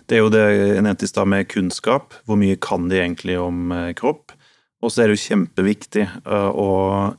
[0.08, 2.16] Det er jo det jeg nevnte i stad med kunnskap.
[2.28, 4.36] Hvor mye kan de egentlig om eh, kropp?
[4.84, 6.70] Og så er det jo kjempeviktig eh, å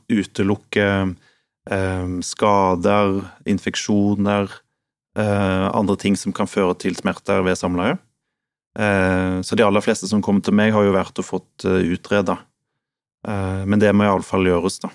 [0.09, 4.61] utelukke eh, skader, infeksjoner,
[5.15, 7.93] andre ting som kan føre til smerter ved samleie.
[8.75, 12.35] Så de aller fleste som kommer til meg, har jo vært og fått utreda
[13.27, 14.93] Eh, men det må iallfall gjøres, da.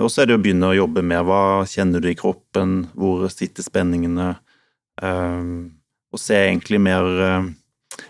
[0.00, 3.26] Og så er det å begynne å jobbe med hva kjenner du i kroppen, hvor
[3.28, 4.30] sitter spenningene,
[5.04, 5.50] eh,
[6.10, 7.10] og se egentlig mer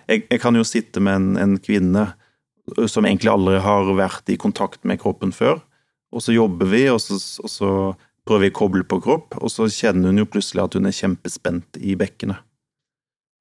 [0.06, 2.04] jeg kan jo sitte med en, en, kvinne
[2.86, 5.58] som egentlig aldri har vært i kontakt med kroppen før,
[6.14, 7.72] og så jobber vi, og så, og så
[8.28, 10.94] prøver vi å koble på kropp, og så kjenner hun jo plutselig at hun er
[10.94, 12.38] kjempespent i bekkenet.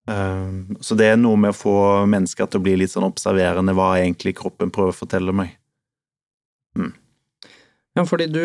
[0.09, 1.75] Ehm, så det er noe med å få
[2.09, 5.53] mennesker til å bli litt sånn observerende hva egentlig kroppen prøver å fortelle meg.
[6.77, 6.93] Mm.
[7.97, 8.43] Ja, fordi du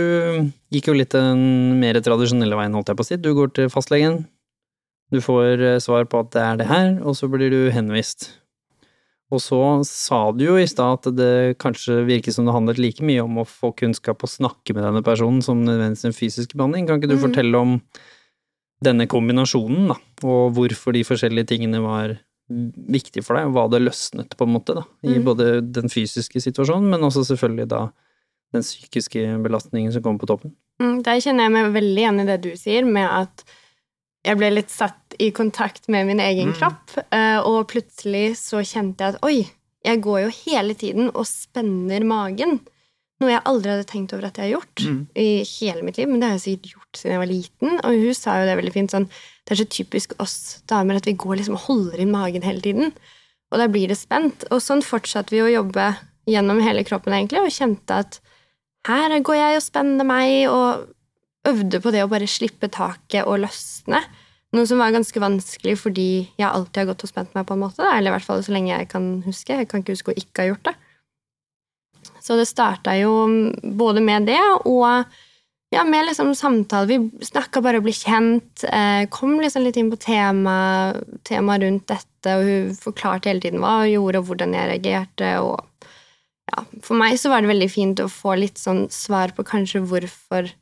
[0.74, 3.20] gikk jo litt den mer tradisjonelle veien, holdt jeg på å si.
[3.20, 4.24] Du går til fastlegen,
[5.12, 8.32] du får eh, svar på at det er det her, og så blir du henvist.
[9.32, 13.04] Og så sa du jo i stad at det kanskje virker som det handlet like
[13.04, 16.86] mye om å få kunnskap og snakke med denne personen som nødvendigvis en fysisk behandling.
[16.86, 17.24] Kan ikke du mm.
[17.24, 17.78] fortelle om
[18.84, 22.16] denne kombinasjonen, da, og hvorfor de forskjellige tingene var
[22.48, 25.24] viktige for deg, og hva det løsnet, på en måte, da, i mm.
[25.26, 27.86] både den fysiske situasjonen, men også selvfølgelig da
[28.54, 30.54] den psykiske belastningen som kommer på toppen.
[30.82, 33.44] Mm, der kjenner jeg meg veldig igjen i det du sier, med at
[34.24, 39.04] jeg ble litt satt i kontakt med min egen kropp, eh, og plutselig så kjente
[39.04, 39.36] jeg at oi,
[39.84, 42.58] jeg går jo hele tiden og spenner magen.
[43.24, 45.00] Noe jeg aldri hadde tenkt over at jeg har gjort Mm.
[45.16, 46.08] i hele mitt liv.
[46.12, 47.78] Men det har jeg sikkert gjort siden jeg var liten.
[47.80, 49.08] Og hun sa jo det veldig fint sånn
[49.44, 52.60] Det er så typisk oss damer at vi går liksom og holder inn magen hele
[52.64, 52.92] tiden.
[53.52, 54.44] Og da blir det spent.
[54.50, 58.20] Og sånn fortsatte vi å jobbe gjennom hele kroppen, egentlig, og kjente at
[58.88, 60.88] her går jeg og spenner meg, og
[61.44, 64.00] øvde på det å bare slippe taket og løsne.
[64.54, 67.60] Noe som var ganske vanskelig fordi jeg alltid har gått og spent meg, på en
[67.66, 67.82] måte.
[67.84, 69.52] da, Eller i hvert fall så lenge jeg kan huske.
[69.60, 70.74] Jeg kan ikke huske å ikke ha gjort det.
[72.24, 73.12] Så det starta jo
[73.62, 75.04] både med det og
[75.74, 76.86] ja, med liksom samtale.
[76.86, 78.62] Vi snakka bare å bli kjent.
[78.64, 83.62] Eh, kom liksom litt inn på temaet tema rundt dette, og hun forklarte hele tiden
[83.62, 85.32] hva hun gjorde, og hvordan jeg reagerte.
[85.42, 85.90] og
[86.52, 89.82] ja, For meg så var det veldig fint å få litt sånn svar på kanskje
[89.82, 90.52] hvorfor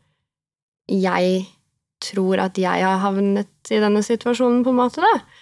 [0.88, 1.44] jeg
[2.02, 5.04] tror at jeg har havnet i denne situasjonen, på en måte.
[5.04, 5.41] da.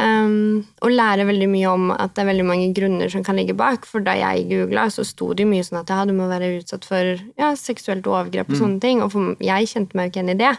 [0.00, 3.56] Um, og lære veldig mye om at det er veldig mange grunner som kan ligge
[3.58, 3.84] bak.
[3.88, 6.86] For da jeg googla, så sto det mye sånn at ja, du må være utsatt
[6.88, 9.02] for ja, seksuelt overgrep og sånne ting.
[9.04, 10.54] Og for, jeg kjente meg jo ikke igjen i det.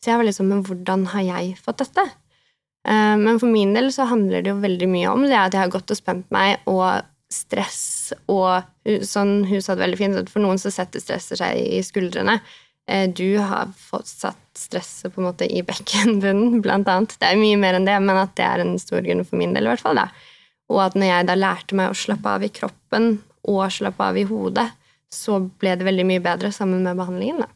[0.00, 2.06] Så jeg var liksom Men hvordan har jeg fått dette?
[2.86, 5.64] Uh, men for min del så handler det jo veldig mye om det at jeg
[5.64, 8.62] har gått og spent meg, og stress og
[9.02, 12.38] sånn Hun sa det veldig fint, at for noen så setter stresset seg i skuldrene.
[12.86, 17.16] Eh, Du har fått satt stresset på en måte i bekkenbunnen, blant annet.
[17.20, 19.54] Det er mye mer enn det, men at det er en stor grunn for min
[19.56, 20.00] del, i hvert fall.
[20.00, 20.08] da.
[20.72, 23.16] Og at når jeg da lærte meg å slappe av i kroppen
[23.46, 24.66] og slappe av i hodet,
[25.12, 27.44] så ble det veldig mye bedre sammen med behandlingen.
[27.44, 27.52] da.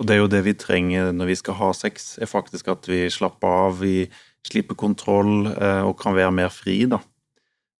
[0.00, 2.88] Og det er jo det vi trenger når vi skal ha sex, er faktisk at
[2.88, 4.06] vi slapper av, vi
[4.48, 7.02] slipper kontroll eh, og kan være mer fri, da.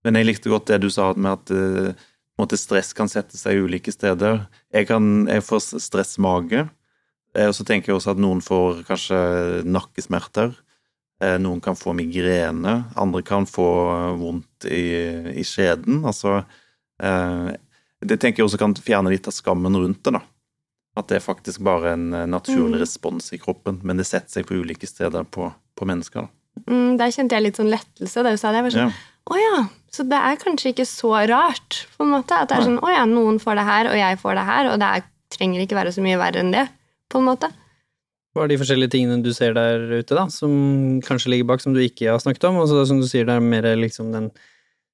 [0.04, 2.04] Men jeg likte godt det du sa med at eh,
[2.40, 4.44] måte stress kan sette seg ulike steder.
[4.74, 6.66] Jeg, kan, jeg får stressmage,
[7.48, 9.18] og så tenker jeg også at noen får kanskje
[9.64, 10.52] nakkesmerter.
[11.22, 13.66] Eh, Noen kan få migrene, andre kan få
[14.18, 14.82] vondt i,
[15.38, 16.00] i skjeden.
[16.08, 16.40] Altså
[17.02, 17.52] eh,
[18.02, 20.22] Det tenker jeg også kan fjerne litt av skammen rundt det, da.
[20.98, 22.82] At det er faktisk bare en eh, naturlig Mm.
[22.82, 25.46] respons i kroppen, men det setter seg på ulike steder på,
[25.78, 26.26] på mennesker.
[26.26, 26.66] Da.
[26.68, 28.22] Mm, der kjente jeg litt sånn lettelse.
[28.26, 28.58] Da du sa det.
[28.60, 29.08] Jeg var sånn, Ja.
[29.32, 29.58] Å ja,
[29.94, 32.34] så det er kanskje ikke så rart, på en måte.
[32.34, 34.70] At det er sånn, å ja, noen får det her, og jeg får det her,
[34.72, 36.64] og det er, trenger ikke være så mye verre enn det,
[37.12, 37.50] på en måte.
[38.32, 41.74] Hva er de forskjellige tingene du ser der ute, da, som kanskje ligger bak, som
[41.76, 42.56] du ikke har snakket om?
[42.62, 44.30] Og så som du sier, det er mer liksom den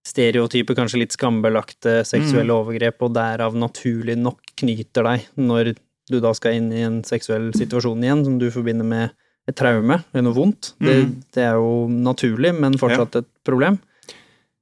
[0.09, 5.75] stereotype, kanskje litt skambelagte seksuelle overgrep, og derav naturlig nok knyter deg når
[6.09, 9.11] du da skal inn i en seksuell situasjon igjen, som du forbinder med
[9.49, 10.73] et traume eller noe vondt.
[10.81, 11.13] Det, Mhm.
[11.35, 13.79] det er jo naturlig, men fortsatt et problem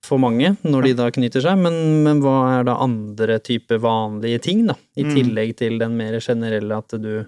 [0.04, 1.56] for mange når de da knyter seg.
[1.58, 5.14] Men, men hva er da andre typer vanlige ting, da, i Mhm.
[5.14, 7.26] tillegg til den mer generelle at du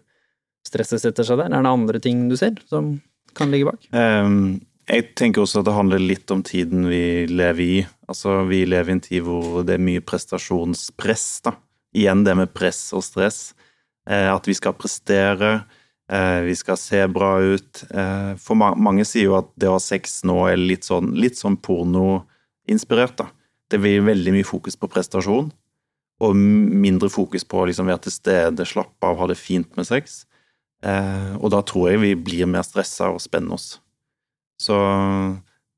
[0.69, 1.53] stresset setter seg der?
[1.53, 2.97] Er det andre ting du ser som
[3.39, 3.89] kan ligge bak?
[3.93, 7.81] Um, jeg tenker også at det handler litt om tiden vi lever i.
[8.09, 11.59] Altså, vi lever i en tid hvor det er mye prestasjonspress, da.
[11.97, 13.53] Igjen det med press og stress.
[14.09, 15.51] Eh, at vi skal prestere,
[16.09, 17.85] eh, vi skal se bra ut.
[17.91, 21.13] Eh, for ma mange sier jo at det å ha sex nå er litt sånn,
[21.21, 23.29] litt sånn pornoinspirert, da.
[23.69, 25.53] Det blir veldig mye fokus på prestasjon,
[26.25, 29.85] og mindre fokus på å liksom være til stede, slappe av, ha det fint med
[29.87, 30.25] sex.
[30.83, 33.79] Eh, og da tror jeg vi blir mer stressa og spenner oss.
[34.63, 34.75] Så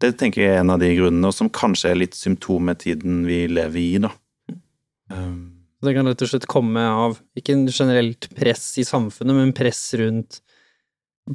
[0.00, 2.78] det tenker jeg er en av de grunnene, og som kanskje er litt symptom med
[2.80, 4.12] tiden vi lever i, da.
[5.10, 9.52] Um, Det kan rett og slett komme av ikke en generelt press i samfunnet, men
[9.56, 10.40] press rundt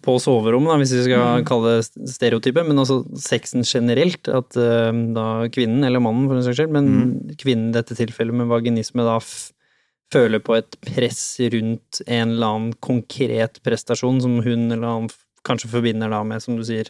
[0.06, 1.46] på soverommet, hvis vi skal Mm.
[1.46, 4.28] kalle det stereotype, men også sexen generelt.
[4.28, 7.36] At uh, da kvinnen, eller mannen for en saks skyld, men Mm.
[7.38, 9.18] kvinnen i dette tilfellet med vaginisme da
[10.14, 15.10] føler på et press rundt en eller annen konkret prestasjon som hun eller han
[15.46, 16.90] kanskje forbinder da med, som du sier,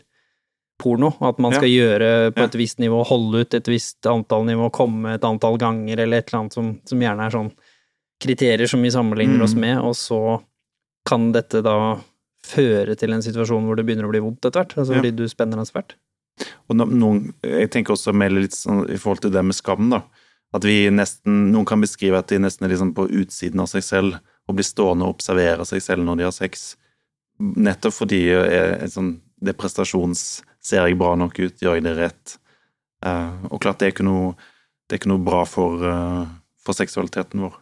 [0.81, 1.13] porno.
[1.21, 1.59] At man Ja.
[1.59, 2.45] skal gjøre på Ja.
[2.45, 6.27] et visst nivå, holde ut et visst antall nivå, komme et antall ganger, eller et
[6.33, 7.51] eller annet som, som gjerne er sånn
[8.21, 9.43] kriterier som vi sammenligner Mm.
[9.43, 10.41] oss med, og så
[11.05, 11.99] kan dette da
[12.43, 15.01] føre til en situasjon hvor det begynner å bli vondt etter hvert, altså Ja.
[15.01, 15.93] fordi du spenner deg svært.
[16.69, 20.01] og noen, jeg tenker også mer litt sånn i forhold til det med skam, da.
[20.55, 23.83] At vi nesten, noen kan beskrive at de nesten er liksom på utsiden av seg
[23.83, 26.65] selv, og blir stående og observere seg selv når de har sex.
[27.39, 30.43] Nettopp fordi eh, sånn, det prestasjons...
[30.65, 31.59] Ser jeg bra nok ut?
[31.61, 32.31] Gjør jeg det rett?
[33.05, 34.31] Uh, og klart, det er ikke noe,
[34.87, 36.23] det er ikke noe bra for, uh,
[36.65, 37.59] for seksualiteten vår.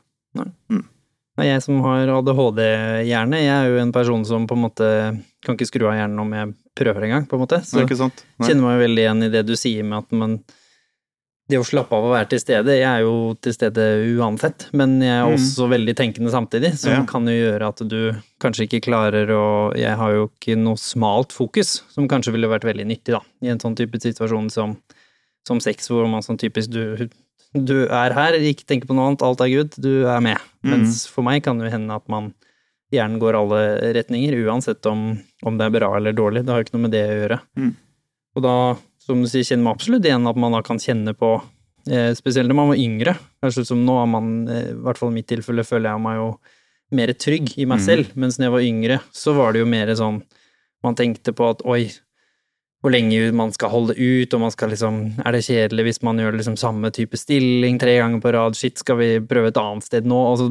[1.33, 4.87] Og jeg som har ADHD-hjerne, jeg er jo en person som på en måte
[5.43, 7.59] kan ikke skru av hjernen om jeg prøver engang, på en måte.
[7.67, 7.81] Så?
[7.81, 8.47] Nei.
[8.47, 10.37] kjenner meg jo veldig igjen i det du sier med at man
[11.49, 13.83] det å slappe av og være til stede Jeg er jo til stede
[14.17, 15.33] uansett, men jeg er Mm.
[15.35, 17.05] også veldig tenkende samtidig, som Ja.
[17.05, 21.31] kan jo gjøre at du kanskje ikke klarer å Jeg har jo ikke noe smalt
[21.33, 24.77] fokus, som kanskje ville vært veldig nyttig, da, i en sånn type situasjon som,
[25.45, 27.09] som sex, hvor man sånn typisk du,
[27.53, 30.37] du er her, ikke tenker på noe annet, alt er good, du er med.
[30.63, 30.71] Mm.
[30.71, 32.33] Mens for meg kan det jo hende at man
[32.91, 36.45] hjernen går alle retninger, uansett om, om det er bra eller dårlig.
[36.45, 37.39] Det har jo ikke noe med det å gjøre.
[37.57, 37.75] Mm.
[38.35, 41.33] Og da, som du sier, kjenner meg absolutt igjen at man da kan kjenne på
[41.91, 43.15] eh, Spesielt når man var yngre.
[43.43, 46.15] Kanskje som nå er man, eh, i hvert fall i mitt tilfelle, føler jeg meg
[46.21, 46.29] jo
[46.93, 47.85] mer trygg i meg Mm.
[47.85, 48.15] selv.
[48.15, 50.21] Mens når jeg var yngre, så var det jo mer sånn
[50.83, 51.89] Man tenkte på at oi,
[52.83, 56.17] hvor lenge man skal holde ut, og man skal liksom Er det kjedelig hvis man
[56.19, 58.55] gjør liksom samme type stilling tre ganger på rad?
[58.59, 60.19] Shit, skal vi prøve et annet sted nå?
[60.33, 60.49] Altså,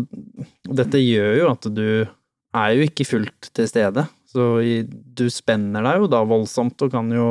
[0.73, 1.85] dette gjør jo at du
[2.55, 4.07] er jo ikke fullt til stede.
[4.33, 4.61] Så
[5.15, 7.29] du spenner deg jo da voldsomt, og kan jo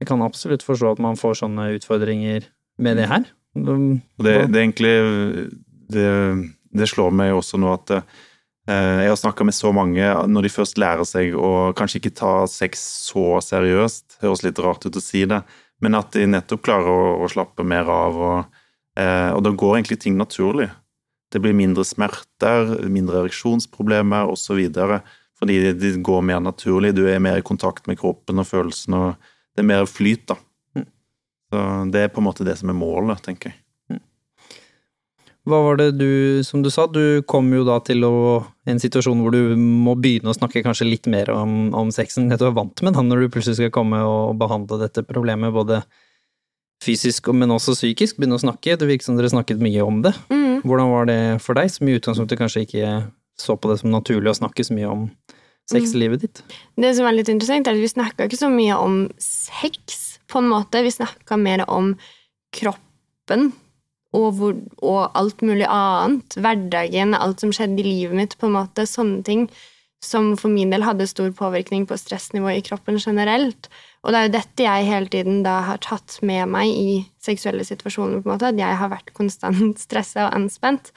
[0.00, 2.44] Jeg kan absolutt forstå at man får sånne utfordringer
[2.82, 3.24] med det her.
[3.56, 4.94] De- det, det egentlig
[5.88, 6.08] det,
[6.76, 8.02] det slår meg også nå at eh,
[9.06, 12.32] jeg har snakka med så mange når de først lærer seg å kanskje ikke ta
[12.50, 15.40] sex så seriøst, høres litt rart ut å si det,
[15.80, 18.58] men at de nettopp klarer å, å slappe mer av, og,
[19.00, 20.68] eh, og da går egentlig ting naturlig.
[21.32, 24.60] Det blir mindre smerter, mindre ereksjonsproblemer osv.
[25.36, 29.32] Fordi det går mer naturlig, du er mer i kontakt med kroppen og følelsene, og
[29.56, 30.36] det er mer flyt, da.
[31.46, 31.62] Så
[31.94, 33.60] det er på en måte det som er målet, tenker jeg.
[35.46, 38.16] Hva var det du, som du sa, du kom jo da til å,
[38.66, 42.26] en situasjon hvor du må begynne å snakke kanskje litt mer om, om sexen.
[42.26, 45.54] Det du er vant med da, når du plutselig skal komme og behandle dette problemet
[45.54, 45.84] både
[46.82, 48.18] fysisk, men også psykisk.
[48.18, 48.74] Begynne å snakke.
[48.74, 50.16] Det virker som dere snakket mye om det.
[50.34, 50.66] Mm.
[50.66, 52.90] Hvordan var det for deg, som i utgangspunktet kanskje ikke
[53.38, 55.06] så på det som naturlig å snakke så mye om
[55.70, 56.42] sexlivet ditt?
[56.78, 60.42] Det som er litt interessant, er at vi snakka ikke så mye om sex, på
[60.42, 60.82] en måte.
[60.82, 61.92] Vi snakka mer om
[62.56, 63.52] kroppen
[64.16, 66.36] og, hvor, og alt mulig annet.
[66.40, 68.86] Hverdagen, alt som skjedde i livet mitt, på en måte.
[68.88, 69.46] Sånne ting
[70.04, 73.68] som for min del hadde stor påvirkning på stressnivået i kroppen generelt.
[74.04, 77.66] Og det er jo dette jeg hele tiden da har tatt med meg i seksuelle
[77.66, 78.52] situasjoner, på en måte.
[78.52, 80.92] At jeg har vært konstant stressa og anspent.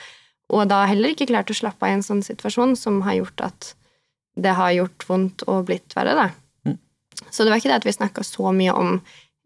[0.49, 3.45] Og da heller ikke klart å slappe av i en sånn situasjon som har gjort
[3.49, 3.73] at
[4.41, 6.27] det har gjort vondt og blitt verre, da.
[6.67, 6.77] Mm.
[7.29, 8.99] Så det var ikke det at vi snakka så mye om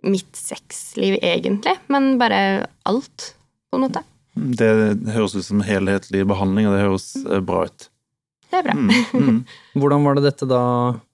[0.04, 3.34] mitt sexliv, egentlig, men bare alt,
[3.72, 4.04] på en måte.
[4.34, 4.70] Det
[5.14, 7.88] høres ut som helhetlig behandling, og det høres eh, bra ut.
[8.50, 8.76] Det er bra.
[8.78, 9.42] Mm, mm.
[9.80, 10.64] Hvordan var det dette da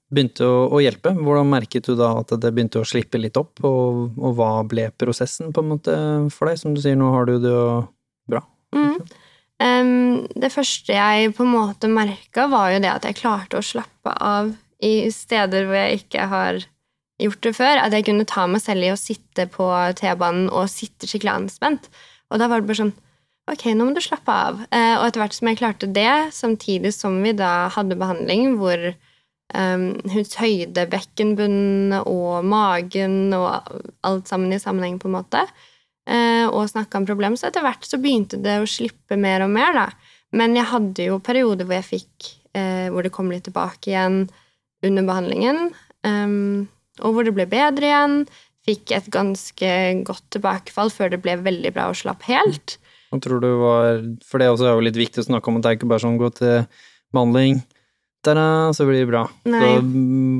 [0.09, 1.13] begynte å, å hjelpe?
[1.15, 4.89] Hvordan merket du da at det begynte å slippe litt opp, og, og hva ble
[4.97, 5.95] prosessen på en måte
[6.33, 6.61] for deg?
[6.61, 7.65] Som du sier, nå har du det jo
[8.31, 8.41] bra.
[8.75, 8.97] Mm.
[9.59, 13.65] Em, det første jeg på en måte merka, var jo det at jeg klarte å
[13.65, 16.61] slappe av i steder hvor jeg ikke har
[17.19, 17.83] gjort det før.
[17.83, 19.67] At jeg kunne ta meg selv i å sitte på
[19.99, 21.91] T-banen og sitte skikkelig anspent.
[22.31, 22.97] Og da var det bare sånn
[23.49, 24.59] Ok, nå må du slappe av.
[24.69, 28.83] Uh, og etter hvert som jeg klarte det, samtidig som vi da hadde behandling hvor
[29.57, 33.49] um, huds høyde, bekkenbunnen og magen og
[34.05, 35.41] alt sammen i sammenheng, på en måte,
[36.49, 39.75] og snakka om problem, så etter hvert så begynte det å slippe mer og mer,
[39.75, 40.15] da.
[40.33, 44.23] Men jeg hadde jo perioder hvor jeg fikk eh, Hvor det kom litt tilbake igjen
[44.85, 45.71] under behandlingen,
[46.07, 46.69] Um,
[47.03, 48.21] og hvor det ble bedre igjen.
[48.67, 49.71] Fikk et ganske
[50.07, 52.77] godt tilbakefall før det ble veldig bra å slappe helt.
[53.09, 55.65] Hva tror du var For det også er jo litt viktig å snakke om at
[55.65, 56.67] det er ikke bare sånn gå til
[57.15, 57.63] behandling,
[58.25, 59.23] ta-da, så blir det bra.
[59.47, 59.71] Så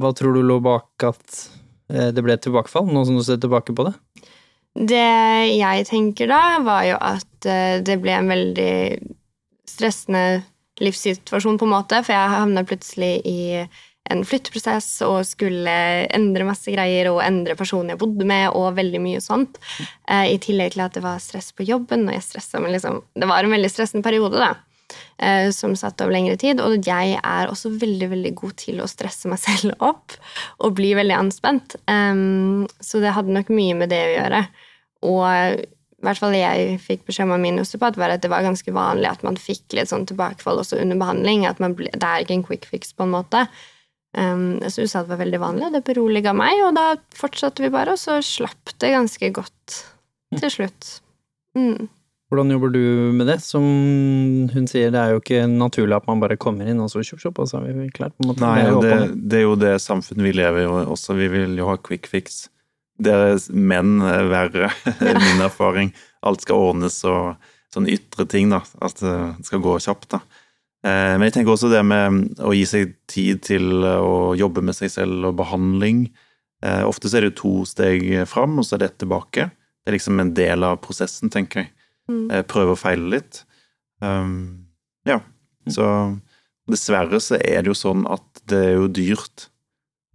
[0.03, 1.39] hva tror du lå bak at
[1.89, 3.95] eh, det ble et tilbakefall, nå som du ser tilbake på det?
[4.79, 5.03] Det
[5.59, 8.73] jeg tenker da, var jo at eh, det ble en veldig
[9.67, 10.41] stressende
[10.79, 13.39] livssituasjon, på en måte, for jeg havna plutselig i
[14.09, 15.73] en flytteprosess og skulle
[16.15, 19.59] endre masse greier og endre personen jeg bodde med, og veldig mye sånt.
[20.07, 23.03] Eh, I tillegg til at det var stress på jobben, og jeg stressa men liksom
[23.19, 24.95] Det var en veldig stressende periode, da.
[25.19, 26.63] eh, Som satt over lengre tid.
[26.63, 30.15] Og jeg er også veldig veldig god til å stresse meg selv opp
[30.63, 31.75] og bli veldig anspent.
[31.85, 34.43] Så det hadde nok mye med det å gjøre.
[35.05, 35.25] Og
[35.99, 38.71] i hvert fall jeg fikk beskjed om av min osteopat, var at det var ganske
[38.75, 41.45] vanlig at man fikk litt sånn tilbakefall også under behandling.
[41.45, 43.47] at man ble, Det er ikke en quick fix, på en måte.
[44.17, 47.93] Um, så det var veldig vanlig, og det beroliga meg, og da fortsatte vi bare,
[47.93, 49.83] og så slapp det ganske godt
[50.39, 51.01] til slutt.
[51.57, 51.89] Mm.
[52.29, 52.81] Hvordan jobber du
[53.17, 53.39] med det?
[53.41, 53.65] Som
[54.53, 57.23] hun sier, det er jo ikke naturlig at man bare kommer inn og så tjopp,
[57.23, 58.13] tjopp, og så er vi klart.
[58.17, 58.45] På en måte.
[58.45, 61.17] Nei, Det det er jo det samfunnet vi lever i også.
[61.17, 62.47] Vi vil jo ha quick fix.
[62.99, 64.69] Dere menn er verre,
[64.99, 65.93] er min erfaring.
[66.25, 67.37] Alt skal ordnes og
[67.73, 68.59] sånne ytre ting, da.
[68.83, 70.19] At eh, det skal gå kjapt, da.
[70.83, 74.75] Eh, Men jeg tenker også det med å gi seg tid til å jobbe med
[74.77, 76.07] seg selv og behandling.
[76.65, 79.49] Eh, Ofte så er det to steg fram, og så er det ett tilbake.
[79.79, 81.71] Det er liksom en del av prosessen, tenker jeg.
[82.11, 82.25] Mm.
[82.31, 83.43] Eh, Prøve og feile litt.
[84.03, 84.65] Um,
[85.07, 85.19] ja.
[85.69, 85.85] Så
[86.69, 89.47] dessverre så er det jo sånn at det er jo dyrt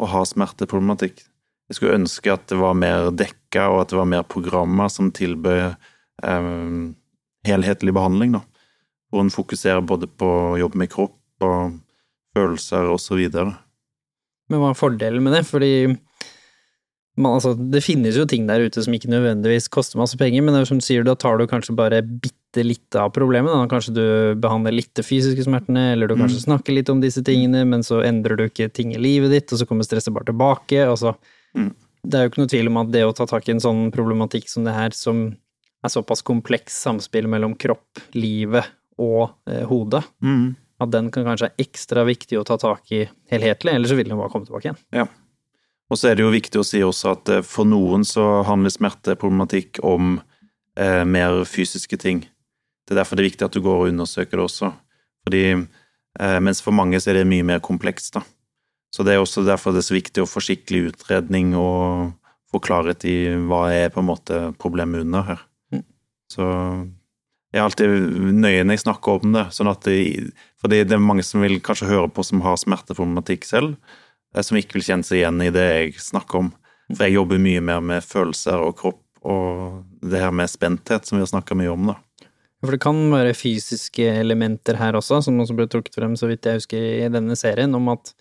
[0.01, 1.22] å ha smerteproblematikk.
[1.71, 5.12] Jeg skulle ønske at det var mer dekka, og at det var mer programmer som
[5.15, 5.77] tilbød
[6.25, 6.51] eh,
[7.49, 8.43] helhetlig behandling, da.
[9.11, 11.79] Hvor en fokuserer både på å jobbe med kropp og
[12.37, 13.55] følelser og så videre.
[14.51, 15.45] Men hva er fordelen med det?
[15.49, 15.73] Fordi
[17.17, 20.67] man, altså, det finnes jo ting der ute som ikke nødvendigvis koster masse penger, men
[20.67, 23.55] som du sier, da tar du kanskje bare bitte litt av problemet.
[23.55, 23.69] Da.
[23.71, 24.07] Kanskje du
[24.43, 26.47] behandler litt de fysiske smertene, eller du kanskje Mm.
[26.49, 29.62] snakker litt om disse tingene, men så endrer du ikke ting i livet ditt, og
[29.62, 30.85] så kommer stresset bare tilbake.
[30.91, 31.15] Og så.
[31.57, 31.73] Mm.
[32.05, 33.87] Det er jo ikke noe tvil om at det å ta tak i en sånn
[33.95, 35.27] problematikk som det her, som
[35.85, 38.69] er såpass kompleks samspill mellom kropp, livet
[39.01, 40.55] og eh, hodet, Mm.
[40.81, 44.09] at den kan kanskje være ekstra viktig å ta tak i helhetlig, eller så vil
[44.09, 45.09] den bare komme tilbake igjen.
[45.91, 48.73] Og så er det jo viktig å si også at eh, for noen så handler
[48.73, 50.19] smerteproblematikk om
[50.77, 52.25] eh, mer fysiske ting.
[52.85, 54.73] Det er derfor det er viktig at du går og undersøker det også.
[55.25, 58.25] Fordi eh, mens for mange så er det mye mer komplekst, da.
[58.95, 62.12] Så det er også derfor det er så viktig å få skikkelig utredning og
[62.53, 63.16] få klarhet i
[63.49, 65.40] hva er på en måte problemet under her.
[65.74, 65.82] Mm.
[66.30, 66.45] Så
[67.51, 67.95] jeg er alltid
[68.34, 69.99] nøye når jeg snakker om det, sånn at det,
[70.62, 73.74] For det er mange som vil kanskje høre på som har smerteproblematikk selv,
[74.34, 76.53] eh, som ikke vil kjenne seg igjen i det jeg snakker om.
[76.92, 81.16] For jeg jobber mye mer med følelser og kropp og det her med spenthet som
[81.16, 82.28] vi har snakka mye om, da.
[82.64, 86.47] For det kan være fysiske elementer her også, som også ble trukket frem, så vidt
[86.49, 88.12] jeg husker, i denne serien, om at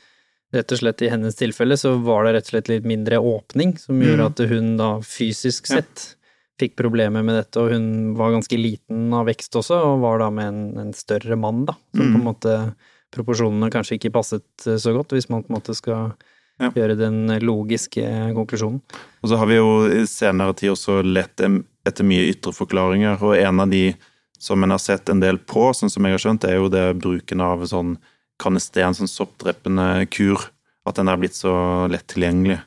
[0.54, 3.76] rett og slett i hennes tilfelle så var det rett og slett litt mindre åpning,
[3.82, 4.32] som gjorde Mm.
[4.32, 6.16] at hun da fysisk sett
[6.62, 10.30] fikk problemer med dette, og hun var ganske liten av vekst også, og var da
[10.30, 12.28] med en, en større mann, da, som på en Mm.
[12.30, 12.76] måte
[13.14, 16.14] proporsjonene kanskje ikke passet eh, så godt, hvis man på en måte skal
[16.62, 16.70] Ja.
[16.70, 18.04] gjøre den logiske
[18.36, 18.82] konklusjonen.
[19.24, 23.36] Og så har vi jo i senere tid også lett etter mye ytre forklaringer, og
[23.36, 23.96] en av de
[24.38, 27.00] som en har sett en del på, sånn som jeg har skjønt, er jo det
[27.02, 27.98] bruken av sånn
[28.42, 30.50] kanesten, sånn soppdreppende kur,
[30.88, 31.54] at den er blitt så
[31.92, 32.60] lett tilgjengelig.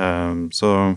[0.00, 0.96] Um, så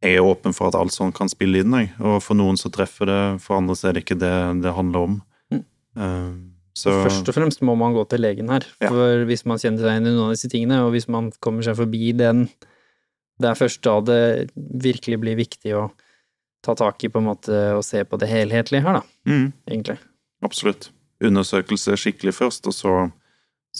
[0.00, 1.90] jeg er åpen for at alt sånn kan spille inn, jeg.
[2.00, 4.32] Og for noen så treffer det, for andre så er det ikke det
[4.64, 5.18] det handler om.
[5.52, 5.64] Mm.
[5.94, 6.32] Um,
[6.76, 8.90] så Først og fremst må man gå til legen her, Ja.
[9.26, 11.76] hvis man kjenner seg igjen i noen av disse tingene, og hvis man kommer seg
[11.76, 12.46] forbi den,
[13.40, 15.90] det er først da det virkelig blir viktig å
[16.62, 19.98] ta tak i på en måte og se på det helhetlige her, da, mm, egentlig.
[20.44, 20.90] Absolutt.
[21.20, 22.94] Undersøkelse skikkelig først, og så,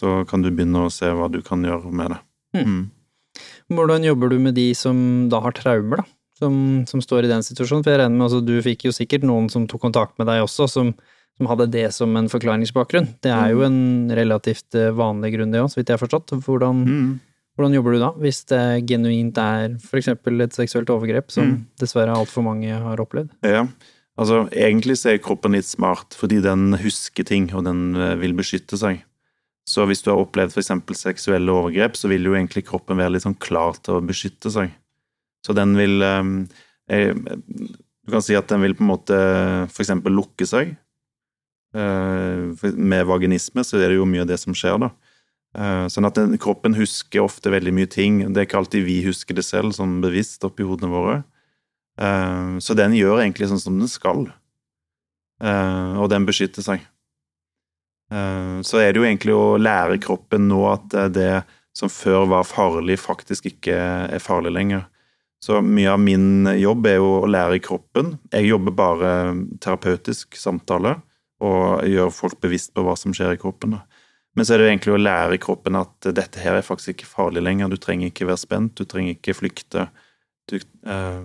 [0.01, 2.20] så kan du begynne å se hva du kan gjøre med det.
[2.64, 2.80] Mm.
[3.70, 4.96] Hvordan jobber du med de som
[5.30, 6.09] da har traumer, da?
[6.40, 6.55] Som,
[6.88, 7.84] som står i den situasjonen?
[7.84, 10.40] For jeg regner med altså du fikk jo sikkert noen som tok kontakt med deg
[10.46, 10.94] også, som,
[11.36, 13.11] som hadde det som en forklaringsbakgrunn.
[13.20, 16.32] Det er jo en relativt eh, vanlig grunn, det òg, så vidt jeg har forstått.
[16.46, 17.11] Hvordan, Mm.
[17.59, 21.59] hvordan jobber du da, hvis det genuint er for eksempel et seksuelt overgrep, som Mm.
[21.84, 23.28] dessverre altfor mange har opplevd?
[23.44, 23.66] Ja,
[24.16, 28.32] altså egentlig så er kroppen litt smart, fordi den husker ting, og den eh, vil
[28.32, 29.05] beskytte seg.
[29.68, 30.72] Så hvis du har opplevd f.eks.
[30.98, 34.72] seksuelle overgrep, så vil jo egentlig kroppen være litt sånn klar til å beskytte seg.
[35.46, 36.30] Så den vil eh,
[36.92, 39.18] eh, Du kan si at den vil på en måte
[39.68, 39.94] f.eks.
[40.08, 40.74] lukke seg.
[41.76, 44.90] Eh, med vaginisme så er det jo mye av det som skjer, da.
[45.56, 48.24] Eh, Sånn at den, kroppen husker ofte veldig mye ting.
[48.30, 51.20] Det er ikke alltid vi husker det selv, sånn bevisst oppi hodene våre.
[52.64, 54.22] Så den gjør egentlig sånn som den skal,
[56.00, 56.86] og den beskytter seg.
[58.11, 61.32] Eh, Så er det jo egentlig å lære kroppen nå at eh, det
[61.76, 63.76] som før var farlig, faktisk ikke
[64.11, 64.88] er farlig lenger.
[65.40, 68.18] Så mye av min jobb er jo å lære kroppen.
[68.32, 69.12] Jeg jobber bare
[69.62, 70.98] terapeutisk samtale
[71.40, 73.78] og gjør folk bevisst på hva som skjer i kroppen.
[74.36, 77.08] Men så er det jo egentlig å lære kroppen at dette her er faktisk ikke
[77.08, 77.72] farlig lenger.
[77.72, 79.86] Du trenger ikke være spent, du trenger ikke flykte.
[80.50, 81.24] Du, uh,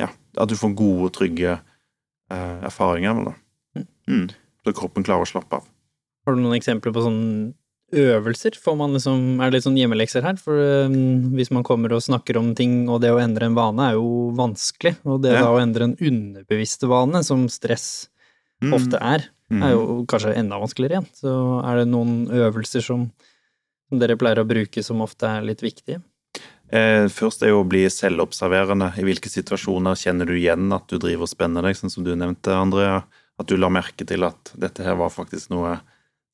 [0.00, 3.86] ja, at du får gode, trygge uh, erfaringer med det.
[4.08, 4.26] Mm.
[4.64, 5.68] Så kroppen klarer å slappe av.
[6.26, 7.54] Har du noen eksempler på sånne
[7.94, 8.56] øvelser?
[8.58, 10.38] Får man liksom, er det litt sånn hjemmelekser her?
[10.42, 10.58] For
[10.88, 10.96] um,
[11.38, 14.32] hvis man kommer og snakker om ting, og det å endre en vane er jo
[14.36, 15.42] vanskelig, og det Ja.
[15.46, 18.08] da å endre en underbevisste vane, som stress
[18.62, 18.72] Mm.
[18.72, 19.62] ofte er, Mm.
[19.62, 21.08] er jo kanskje enda vanskeligere igjen.
[21.14, 23.12] Så er det noen øvelser som,
[23.88, 26.02] som dere pleier å bruke som ofte er litt viktige?
[26.72, 28.96] Eh, først er jo å bli selvobserverende.
[28.98, 32.16] I hvilke situasjoner kjenner du igjen at du driver og spenner deg, sånn som du
[32.16, 33.04] nevnte, Andrea.
[33.38, 35.78] At du la merke til at dette her var faktisk noe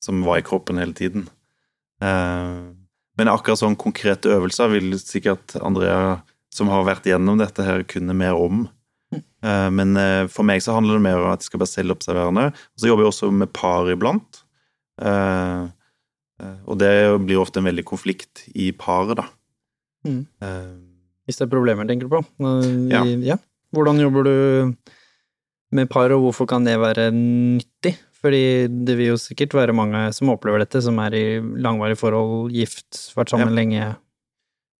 [0.03, 1.27] som var i kroppen hele tiden.
[2.03, 2.61] Eh,
[3.17, 6.21] men akkurat sånn konkrete øvelser vil sikkert Andrea,
[6.53, 8.65] som har vært gjennom dette her, kunne mer om.
[9.13, 12.49] Eh, men eh, for meg så handler det mer om at jeg skal være selvobserverende.
[12.79, 14.43] Så jobber jeg også med par iblant.
[16.63, 16.91] Og det
[17.23, 19.25] blir ofte en veldig konflikt i paret, da.
[20.03, 20.25] Mm.
[21.23, 22.21] Hvis det er problemer, tenker du på?
[22.91, 23.03] Ja.
[23.05, 23.37] ja.
[23.73, 24.35] Hvordan jobber du
[25.73, 27.95] med par, og hvorfor kan det være nyttig?
[28.23, 32.53] Fordi det vil jo sikkert være mange som opplever dette, som er i langvarige forhold,
[32.55, 33.57] gift, vært sammen Ja.
[33.59, 33.95] lenge.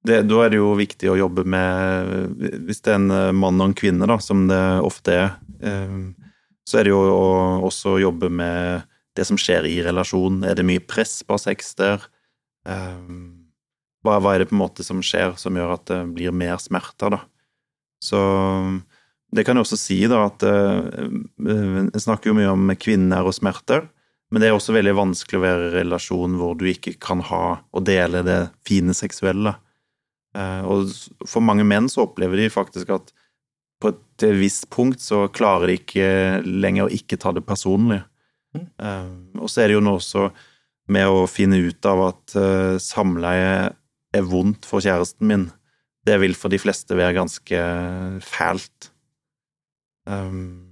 [0.03, 2.35] Det, da er det jo viktig å jobbe med
[2.67, 5.29] Hvis det er en eh, mann og en kvinne, da, som det ofte er,
[5.63, 5.99] eh,
[6.67, 8.83] så er det jo å også jobbe med
[9.15, 10.43] det som skjer i relasjonen.
[10.47, 12.03] Er det mye press på sex der?
[12.67, 12.99] Eh,
[14.03, 17.15] hva er det på en måte som skjer som gjør at det blir mer smerter,
[17.15, 17.21] da?
[18.03, 18.19] Så
[19.33, 21.09] det kan jeg også si, da, at eh,
[21.93, 23.87] Jeg snakker jo mye om kvinner og smerter.
[24.33, 27.43] Men det er også veldig vanskelig å være i relasjon hvor du ikke kan ha
[27.69, 29.55] og dele det fine seksuelle.
[30.33, 30.89] Eh, Og
[31.29, 33.11] for mange menn så opplever de faktisk at
[33.83, 36.07] på et visst punkt så klarer de ikke
[36.47, 38.01] lenger å ikke ta det personlig.
[38.57, 40.31] Eh, Og så er det jo nå også
[40.93, 43.69] med å finne ut av at eh, samleie
[44.13, 45.45] er vondt for kjæresten min.
[46.03, 47.61] Det vil for de fleste være ganske
[48.25, 48.89] fælt.
[50.05, 50.69] Um,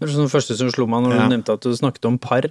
[0.00, 1.28] Det er sånn det første som slo meg når Ja.
[1.28, 2.42] du nevnte at du snakket om par,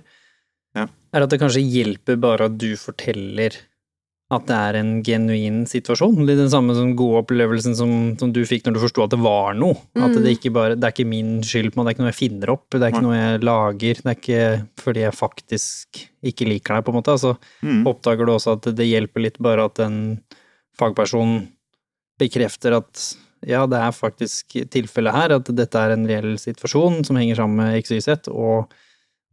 [0.75, 0.87] Ja.
[1.13, 3.51] er at det kanskje hjelper bare at du forteller
[4.31, 6.25] at det er en genuin situasjon.
[6.25, 9.19] Litt den samme sånn gode opplevelsen som, som du fikk når du forsto at det
[9.19, 9.75] var noe.
[9.95, 10.23] At Mm.
[10.23, 12.29] det ikke bare Det er ikke min skyld, på en det er ikke noe jeg
[12.31, 16.47] finner opp, det er ikke noe jeg lager, det er ikke fordi jeg faktisk ikke
[16.47, 17.11] liker deg, på en måte.
[17.13, 17.83] Altså mm.
[17.85, 20.23] oppdager du også at det hjelper litt bare at en
[20.79, 21.47] fagperson
[22.17, 23.15] bekrefter at
[23.47, 27.59] ja, det er faktisk tilfellet her, at dette er en reell situasjon som henger sammen
[27.61, 28.71] med XYZ, og,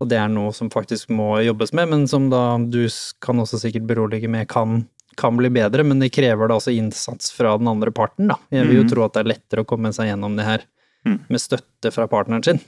[0.00, 2.82] og det er noe som faktisk må jobbes med, men som da du
[3.20, 4.86] kan også sikkert berolige med kan,
[5.20, 8.36] kan bli bedre, men det krever da også innsats fra den andre parten, da.
[8.50, 8.90] Jeg vil jo Mhm.
[8.94, 10.66] tro at det er lettere å komme seg gjennom det her
[11.06, 11.18] Mm.
[11.30, 12.60] med støtte fra partneren sin.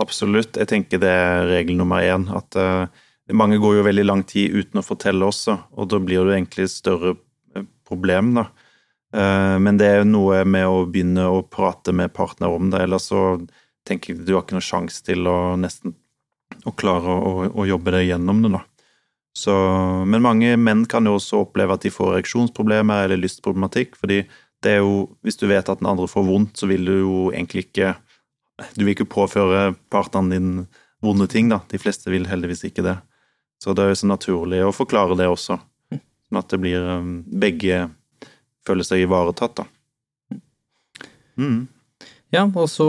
[0.00, 0.56] Absolutt.
[0.56, 2.24] Jeg tenker det er regel nummer én.
[2.34, 2.86] At uh,
[3.32, 6.64] mange går jo veldig lang tid uten å fortelle også, og da blir det egentlig
[6.66, 7.12] et større
[7.54, 8.46] eh, problem, da.
[9.16, 13.08] Eh, men det er noe med å begynne å prate med partner om det, ellers
[13.10, 13.24] så
[13.86, 15.96] tenker jeg du har ikke noen sjanse til å nesten
[16.66, 18.64] å klare å, å jobbe deg gjennom det, da.
[19.36, 19.54] Så,
[20.10, 24.24] men mange menn kan jo også oppleve at de får ereksjonsproblemer eller lystproblematikk, fordi
[24.60, 27.20] det er jo, hvis du vet at den andre får vondt, så vil du jo
[27.30, 27.94] egentlig ikke
[28.74, 30.50] du vil ikke påføre partneren din
[31.00, 31.62] vonde ting, da.
[31.70, 32.98] De fleste vil heldigvis ikke det.
[33.62, 35.56] Så det er jo så naturlig å forklare det også,
[35.92, 37.86] sånn at det blir um, Begge
[38.66, 40.40] føler seg ivaretatt, da.
[41.40, 41.60] Mm.
[42.30, 42.86] Ja, og så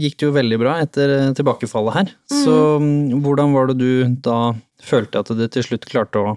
[0.00, 2.12] gikk det jo veldig bra etter tilbakefallet her.
[2.30, 4.38] Så mm, hvordan var det du da
[4.82, 6.36] følte at du til slutt klarte å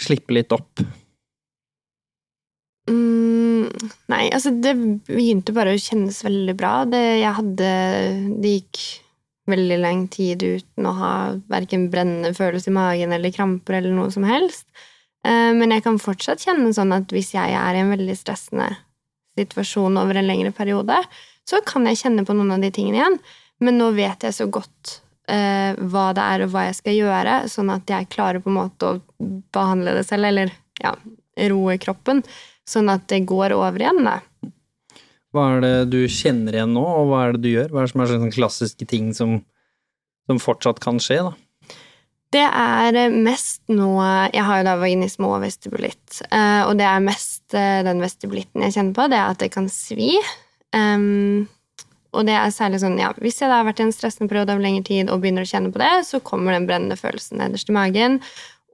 [0.00, 0.82] slippe litt opp?
[2.88, 3.68] Mm,
[4.12, 4.74] nei, altså det
[5.08, 6.74] begynte bare å kjennes veldig bra.
[6.88, 7.72] Det, jeg hadde
[8.44, 8.82] Det gikk
[9.48, 11.12] veldig lang tid uten å ha
[11.48, 14.66] verken brennende følelse i magen eller kramper eller noe som helst.
[15.26, 18.70] Eh, Men jeg kan fortsatt kjenne sånn at hvis jeg er i en veldig stressende
[19.38, 20.96] situasjon over en lengre periode,
[21.48, 23.18] så kan jeg kjenne på noen av de tingene igjen.
[23.64, 24.98] Men nå vet jeg så godt
[25.30, 28.58] uh, hva det er og hva jeg skal gjøre, sånn at jeg klarer på en
[28.58, 29.00] måte å
[29.54, 30.52] behandle det selv, eller
[30.82, 30.92] ja,
[31.50, 32.22] roe kroppen,
[32.68, 34.18] sånn at det går over igjen, da.
[35.34, 37.72] Hva er det du kjenner igjen nå, og hva er det du gjør?
[37.72, 39.38] Hva er det som er sånne klassiske ting som,
[40.28, 41.34] som fortsatt kan skje, da?
[42.28, 43.92] Det er mest nå
[44.34, 48.66] Jeg har jo da vaginisme og vestibulitt, eh, og det er mest eh, den vestibulitten
[48.66, 50.10] jeg kjenner på, det er at det kan svi.
[50.76, 51.46] Um,
[52.12, 54.52] og det er særlig sånn, ja, hvis jeg da har vært i en stressende periode
[54.54, 57.68] over lengre tid og begynner å kjenne på det, så kommer den brennende følelsen nederst
[57.68, 58.20] i magen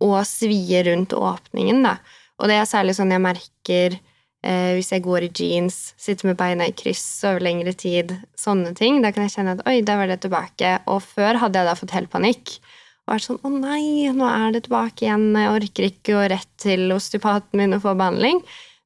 [0.02, 1.96] og svier rundt åpningen, da.
[2.42, 6.38] Og det er særlig sånn jeg merker eh, hvis jeg går i jeans, sitter med
[6.38, 9.00] beina i kryss over lengre tid, sånne ting.
[9.04, 10.76] Da kan jeg kjenne at oi, der var det tilbake.
[10.90, 12.56] Og før hadde jeg da fått helt panikk.
[13.04, 16.48] Og er sånn å nei, nå er det tilbake igjen, jeg orker ikke å rett
[16.60, 18.40] til osteopaten min og få behandling.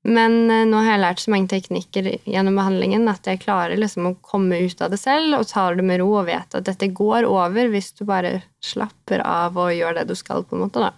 [0.08, 4.08] Men eh, nå har jeg lært så mange teknikker gjennom behandlingen at jeg klarer liksom
[4.10, 6.90] å komme ut av det selv og tar det med ro og vet at dette
[6.94, 10.86] går over hvis du bare slapper av og gjør det du skal, på en måte,
[10.86, 10.94] da.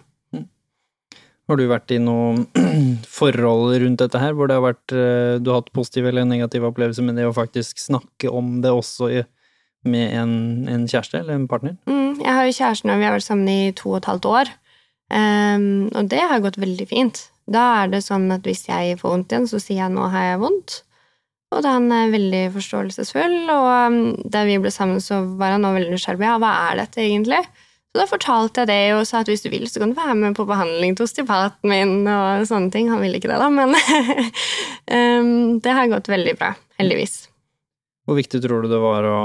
[1.49, 2.45] Har du vært i noen
[3.19, 6.69] forhold rundt dette her, hvor det har vært, eh, du har hatt positive eller negative
[6.69, 9.23] opplevelser med det å faktisk snakke om det også i,
[9.87, 10.33] med en,
[10.69, 11.75] en kjæreste eller en partner?
[11.89, 14.29] Mm, jeg har jo kjæresten, og vi har vært sammen i to og et halvt
[14.29, 14.53] år.
[15.11, 17.25] Um, og det har gått veldig fint.
[17.51, 20.29] Da er det sånn at hvis jeg får vondt igjen, så sier jeg 'nå har
[20.29, 20.77] jeg vondt'.
[21.51, 25.67] Og da han er veldig forståelsesfull, og um, da vi ble sammen, så var han
[25.67, 26.23] veldig nysgjerrig.
[26.23, 27.41] Ja, hva er dette egentlig?
[27.91, 30.15] Så da fortalte jeg det og sa at hvis du vil, så kan du være
[30.15, 32.87] med på behandling til osteopaten min og sånne ting.
[32.87, 36.53] Han ville ikke det, da, men um, det har gått veldig bra.
[36.79, 37.25] Heldigvis.
[38.07, 39.17] Hvor viktig tror du det var å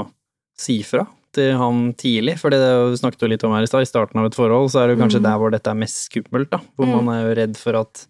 [0.59, 1.05] si fra
[1.37, 2.37] til han tidlig?
[2.41, 4.71] For det vi snakket jo litt om her i stad, i starten av et forhold,
[4.73, 5.27] så er det kanskje Mm.
[5.27, 6.59] der hvor dette er mest skummelt, da.
[6.77, 7.03] Hvor Mm.
[7.05, 8.07] man er jo redd for at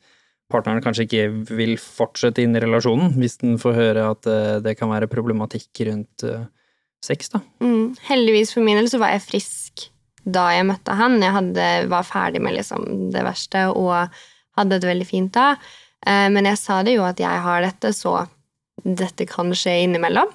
[0.49, 4.77] partneren kanskje ikke vil fortsette inn i relasjonen, hvis den får høre at eh, det
[4.79, 6.45] kan være problematikk rundt eh,
[7.03, 7.41] sex, da.
[7.59, 7.97] Mm.
[8.07, 9.89] Heldigvis for min del så var jeg frisk
[10.25, 11.19] da jeg møtte han.
[11.21, 14.09] Jeg hadde, var ferdig med liksom det verste og
[14.57, 15.57] hadde det veldig fint da.
[16.05, 18.27] Eh, men jeg sa det jo at jeg har dette, så
[18.85, 20.31] dette kan skje innimellom.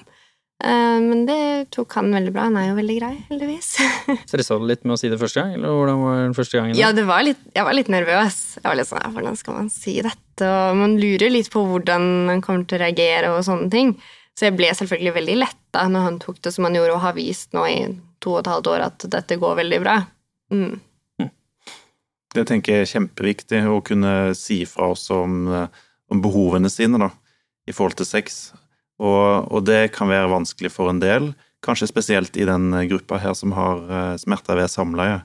[0.63, 2.47] Eh, Men det tok han veldig bra.
[2.47, 3.73] Han er jo veldig grei, heldigvis.
[4.31, 6.77] Stressa du litt med å si det første gang, eller hvordan var den første gangen?
[6.77, 6.81] da?
[6.85, 8.39] Ja, det var litt, jeg var litt nervøs.
[8.61, 10.47] Jeg var litt sånn, Hvordan skal man si dette?
[10.49, 13.97] Og man lurer litt på hvordan han kommer til å reagere og sånne ting.
[14.39, 17.19] Så jeg ble selvfølgelig veldig letta når han tok det som han gjorde, og har
[17.19, 17.77] vist nå i
[18.23, 19.99] to og et halvt år at dette går veldig bra.
[20.55, 20.79] Mm.
[22.33, 25.67] Det tenker jeg er kjempeviktig, å kunne si fra oss om, eh,
[26.09, 27.11] om behovene sine da,
[27.69, 28.55] i forhold til sex.
[29.03, 31.33] Og, og det kan være vanskelig for en del,
[31.63, 35.23] kanskje spesielt i den gruppa her som har eh, smerter ved samleie.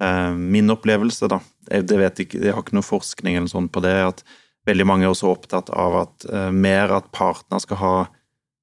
[0.00, 1.84] Eh, Min opplevelse, da, jeg,
[2.24, 4.24] ikke, jeg har ikke noe forskning eller sånn på det, at
[4.68, 7.94] veldig mange er også opptatt av at eh, mer at partner skal ha,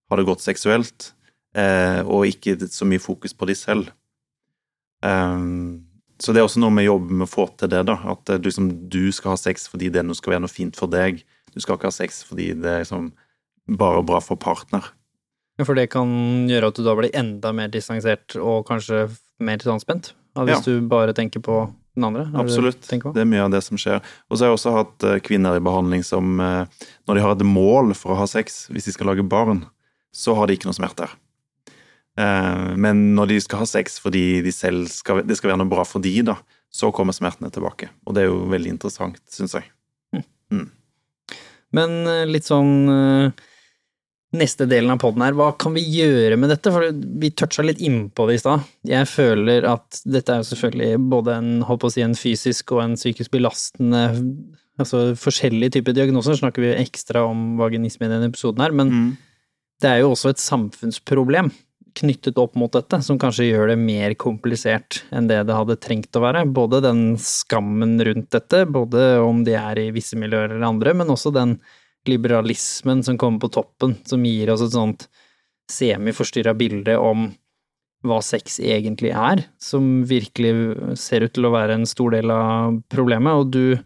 [0.09, 1.11] ha det godt seksuelt,
[1.57, 3.93] eh, og ikke så mye fokus på de selv.
[6.17, 7.97] Så det er også noe vi jobber med å få til det, da.
[8.09, 11.21] At eh, liksom, du skal ha sex fordi det skal være noe fint for deg.
[11.53, 13.11] Du skal ikke ha sex fordi det liksom
[13.67, 14.85] bare bra for partner.
[15.57, 16.09] Ja, For det kan
[16.49, 19.07] gjøre at du da blir enda mer distansert og kanskje
[19.41, 20.13] mer anspent?
[20.37, 21.63] Ja, hvis du bare tenker på
[21.97, 22.27] den andre?
[22.37, 22.85] Absolutt.
[22.85, 24.03] Det er mye av det som skjer.
[24.29, 27.33] Og så har jeg også hatt eh, kvinner i behandling som, eh, når de har
[27.33, 29.63] et mål for å ha sex, hvis de skal lage barn,
[30.13, 31.09] så har de ikke noe smerter.
[32.21, 35.73] Eh, Men når de skal ha sex fordi de selv skal, det skal være noe
[35.73, 36.37] bra for de, da,
[36.69, 37.89] så kommer smertene tilbake.
[38.05, 39.65] Og det er jo veldig interessant, syns jeg.
[41.73, 43.33] Men eh, litt sånn
[44.35, 46.71] Neste delen av poden her, hva kan vi gjøre med dette?
[46.73, 48.65] For vi toucha litt innpå det i stad.
[48.89, 52.73] Jeg føler at dette er jo selvfølgelig både en, holdt på å si, en fysisk
[52.75, 54.03] og en psykisk belastende
[54.77, 59.17] Altså forskjellige typer diagnoser, snakker vi ekstra om vaginisme i denne episoden her, men Mm.
[59.81, 61.49] det er jo også et samfunnsproblem
[61.97, 66.13] knyttet opp mot dette, som kanskje gjør det mer komplisert enn det det hadde trengt
[66.13, 66.45] å være.
[66.45, 71.07] Både den skammen rundt dette, både om de er i visse miljøer eller andre, men
[71.07, 71.57] også den
[72.07, 75.07] liberalismen som kommer på toppen, som gir oss et sånt
[75.71, 77.27] semiforstyrra bilde om
[78.07, 80.53] hva sex egentlig er, som virkelig
[81.01, 83.79] ser ut til å være en stor del av problemet, og du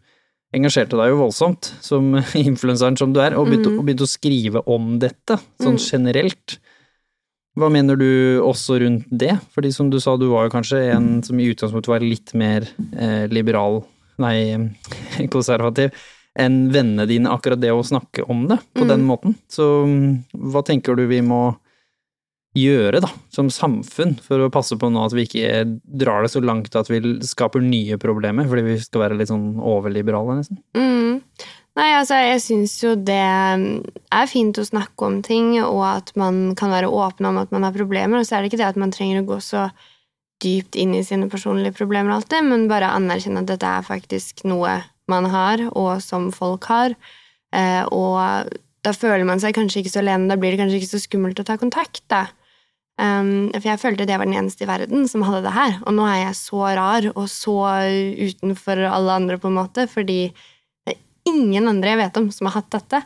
[0.53, 3.79] engasjerte deg jo voldsomt som influenseren som du er, og begynte, Mm.
[3.79, 5.85] og begynte å skrive om dette, sånn Mm.
[5.87, 6.57] generelt.
[7.57, 9.33] Hva mener du også rundt det?
[9.55, 12.67] Fordi som du sa, du var jo kanskje en som i utgangspunktet var litt mer
[12.95, 13.81] eh, liberal,
[14.19, 14.69] nei,
[15.33, 15.91] konservativ,
[16.39, 18.87] enn vennene dine, akkurat det å snakke om det på Mm.
[18.87, 19.35] den måten.
[19.51, 21.57] Så mm, hva tenker du vi må
[22.55, 26.41] gjøre, da, som samfunn, for å passe på nå at vi ikke drar det så
[26.43, 30.59] langt at vi skaper nye problemer, fordi vi skal være litt sånn overliberale, nesten?
[30.75, 31.21] Mm.
[31.79, 36.53] Nei, altså, jeg syns jo det er fint å snakke om ting, og at man
[36.59, 38.79] kan være åpen om at man har problemer, og så er det ikke det at
[38.81, 39.69] man trenger å gå så
[40.43, 44.81] dypt inn i sine personlige problemer alltid, men bare anerkjenne at dette er faktisk noe
[45.11, 46.95] man har, og som folk har,
[47.55, 48.51] eh, og
[48.81, 51.41] da føler man seg kanskje ikke så alene, da blir det kanskje ikke så skummelt
[51.41, 52.27] å ta kontakt, da.
[53.01, 55.95] Um, for jeg følte det var den eneste i verden som hadde det her, og
[55.97, 57.55] nå er jeg så rar og så
[58.19, 60.99] utenfor alle andre, på en måte, fordi det er
[61.31, 63.01] ingen andre jeg vet om som har hatt dette.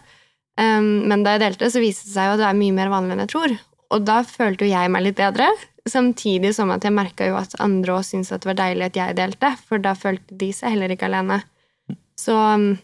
[0.60, 2.92] Um, men da jeg delte, så viste det seg jo at det er mye mer
[2.92, 3.56] vanlig enn jeg tror.
[3.96, 5.48] Og da følte jo jeg meg litt bedre,
[5.88, 9.00] samtidig som at jeg merka jo at andre òg syntes at det var deilig at
[9.00, 11.44] jeg delte, for da følte de seg heller ikke alene.
[12.20, 12.78] Så um,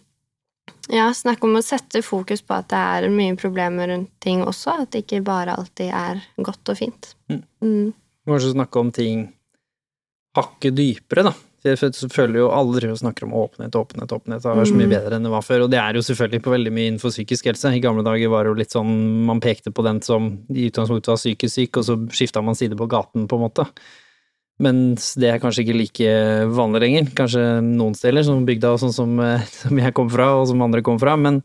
[0.92, 4.82] ja, snakk om å sette fokus på at det er mye problemer rundt ting også,
[4.84, 7.14] at det ikke bare alltid er godt og fint.
[7.32, 7.44] Mm.
[7.64, 7.94] Mm.
[8.28, 9.30] Kanskje snakke om ting
[10.38, 11.34] hakket dypere, da.
[11.62, 11.78] Jeg
[12.10, 14.42] føler jo alle driver og snakker om åpenhet, åpenhet, åpenhet.
[14.42, 14.96] Det er så mye Mm.
[14.96, 15.64] bedre enn det var før.
[15.66, 17.70] Og det er jo selvfølgelig på veldig mye innenfor psykisk helse.
[17.70, 21.12] I gamle dager var det jo litt sånn man pekte på den som i utgangspunktet
[21.14, 23.68] var psykisk syk, og så skifta man side på gaten, på en måte.
[24.62, 26.16] Mens det er kanskje ikke like
[26.54, 27.12] vanlig lenger.
[27.18, 30.62] Kanskje noen steder, som bygda og sånn som, eh, som jeg kom fra, og som
[30.62, 31.16] andre kom fra.
[31.18, 31.42] Men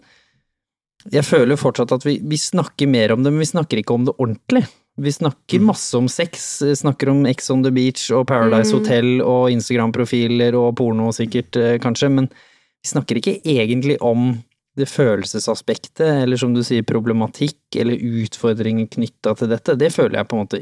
[1.12, 4.04] jeg føler fortsatt at vi, vi snakker mer om det, men vi snakker ikke om
[4.08, 4.66] det ordentlig.
[4.96, 5.66] Vi snakker Mm.
[5.68, 8.78] masse om sex, snakker om Ex on the Beach og Paradise Mm.
[8.80, 14.42] Hotel og Instagram-profiler og porno sikkert, eh, kanskje, men vi snakker ikke egentlig om
[14.76, 19.76] det følelsesaspektet, eller som du sier, problematikk eller utfordringer knytta til dette.
[19.76, 20.60] Det føler jeg på en måte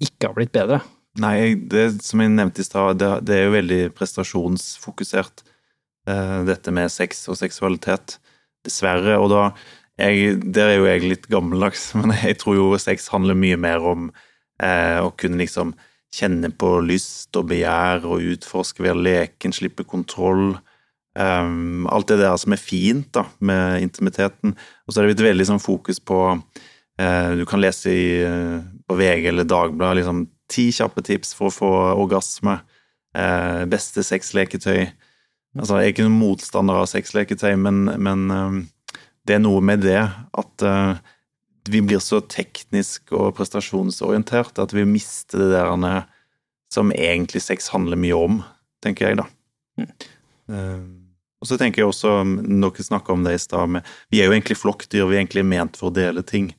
[0.00, 0.80] ikke har blitt bedre.
[1.18, 5.42] Nei, det som jeg nevnte i stad, det, det er jo veldig prestasjonsfokusert,
[6.06, 8.20] eh, dette med sex og seksualitet.
[8.64, 9.16] Dessverre.
[9.18, 9.42] Og da
[10.00, 13.82] jeg, Der er jo jeg litt gammeldags, men jeg tror jo sex handler mye mer
[13.82, 14.10] om
[14.62, 15.74] eh, å kunne liksom
[16.14, 20.58] kjenne på lyst og begjær og utforske, ved leken, slippe kontroll.
[21.18, 24.54] Um, alt det der som er fint da, med intimiteten.
[24.86, 28.62] Og så er det blitt veldig sånn fokus på uh, Du kan lese i, uh,
[28.86, 32.60] på VG eller Dagbladet liksom ti kjappe tips for å få orgasme.
[33.14, 34.90] eh, beste sexleketøy.
[35.58, 38.60] Altså, jeg er ikke noen motstander av sexleketøy, men, men eh,
[39.26, 40.64] det er noe med det at
[41.70, 46.06] vi blir så teknisk og prestasjonsorientert at vi mister det der
[46.72, 48.40] som egentlig sex handler mye om,
[48.82, 49.26] tenker jeg, da.
[50.50, 51.00] Mm.
[51.40, 52.12] Og så tenker jeg også,
[52.48, 53.80] Dere snakka om det i stad,
[54.12, 55.06] vi er jo egentlig flokkdyr.
[55.08, 56.50] Vi er egentlig ment for å dele ting.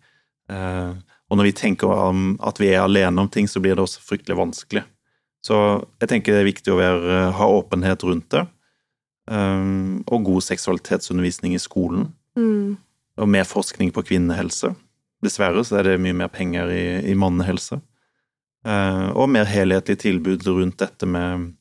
[0.50, 0.94] Eh,
[1.32, 4.04] og når vi tenker om at vi er alene om ting, så blir det også
[4.04, 4.84] fryktelig vanskelig.
[5.42, 5.56] Så
[6.04, 8.44] jeg tenker det er viktig å være, ha åpenhet rundt det.
[9.32, 12.10] Um, og god seksualitetsundervisning i skolen.
[12.36, 12.76] Mm.
[13.22, 14.74] Og mer forskning på kvinnehelse.
[15.24, 17.80] Dessverre så er det mye mer penger i, i mannehelse.
[18.68, 21.54] Uh, og mer helhetlig tilbud rundt dette med,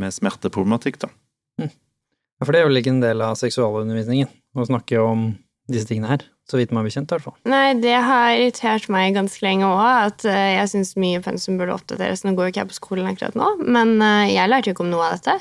[0.00, 1.12] med smerteproblematikk, da.
[1.60, 1.70] Mm.
[1.70, 5.28] Ja, for det er jo ikke en del av seksualundervisningen, å snakke om
[5.70, 6.24] disse tingene her.
[6.44, 7.36] Så vidt meg bekjent, i hvert fall.
[7.48, 11.76] Nei, det har irritert meg ganske lenge òg, at uh, jeg syns mye pensum burde
[11.76, 12.24] oppdateres.
[12.26, 14.84] Nå går jo ikke jeg på skolen akkurat nå, men uh, jeg lærte jo ikke
[14.84, 15.38] om noe av dette.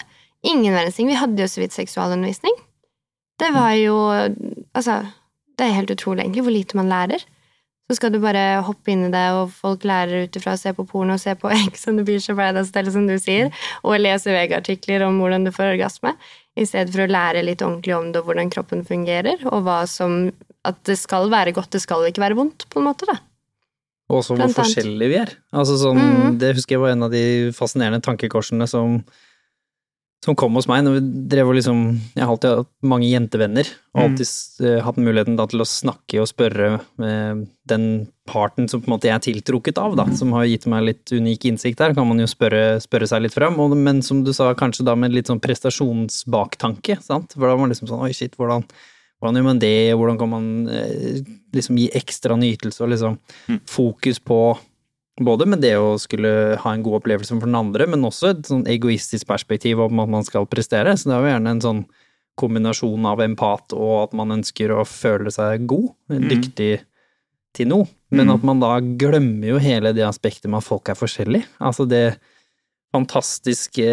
[0.47, 1.11] Ingen verdens ting.
[1.11, 2.55] Vi hadde jo så vidt seksualundervisning.
[3.41, 3.95] Det var jo
[4.73, 5.01] Altså,
[5.57, 7.23] det er helt utrolig, egentlig, hvor lite man lærer.
[7.91, 10.71] Så skal du bare hoppe inn i det, og folk lærer ut ifra å se
[10.73, 13.51] på porno, se på Ex on the Beach og Paradise som du sier,
[13.83, 16.15] og lese VG-artikler om hvordan du får orgasme
[16.59, 19.83] i stedet for å lære litt ordentlig om det og hvordan kroppen fungerer, og hva
[19.89, 20.31] som
[20.63, 23.17] At det skal være godt, det skal ikke være vondt, på en måte, da.
[24.07, 25.33] Og også hvor forskjellige vi er.
[25.51, 26.37] Altså sånn, mm -hmm.
[26.39, 29.03] Det husker jeg var en av de fascinerende tankekorsene som
[30.23, 31.01] som kom hos meg når vi
[31.33, 31.79] drev og liksom
[32.15, 34.03] Jeg har alltid hatt mange jentevenner, og mm.
[34.05, 34.29] alltid
[34.63, 34.77] mm.
[34.85, 36.69] hatt muligheten da, til å snakke og spørre
[37.01, 37.87] med den
[38.29, 41.11] parten som på en måte jeg er tiltrukket av, da, som har gitt meg litt
[41.11, 44.31] unik innsikt der, kan man jo spørre, spørre seg litt fram, og, men som du
[44.35, 48.13] sa, kanskje da med litt sånn prestasjonsbaktanke, sant, for da var man liksom sånn oi,
[48.15, 48.63] shit, hvordan,
[49.19, 53.19] hvordan gjør man det, hvordan kan man uh, liksom gi ekstra nytelse og liksom
[53.51, 53.59] mm.
[53.71, 54.39] fokus på
[55.21, 58.47] både med det å skulle ha en god opplevelse for den andre, men også et
[58.49, 60.95] sånn egoistisk perspektiv om at man skal prestere.
[60.97, 61.83] Så det er jo gjerne en sånn
[62.39, 66.29] kombinasjon av empat og at man ønsker å føle seg god, mm.
[66.31, 66.71] dyktig
[67.53, 67.89] til noe.
[68.13, 68.33] Men mm.
[68.35, 71.49] at man da glemmer jo hele det aspektet med at folk er forskjellige.
[71.61, 72.17] Altså det
[72.93, 73.85] fantastiske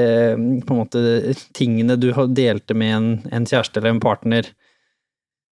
[0.65, 4.49] på en måte tingene du delte med en, en kjæreste eller en partner,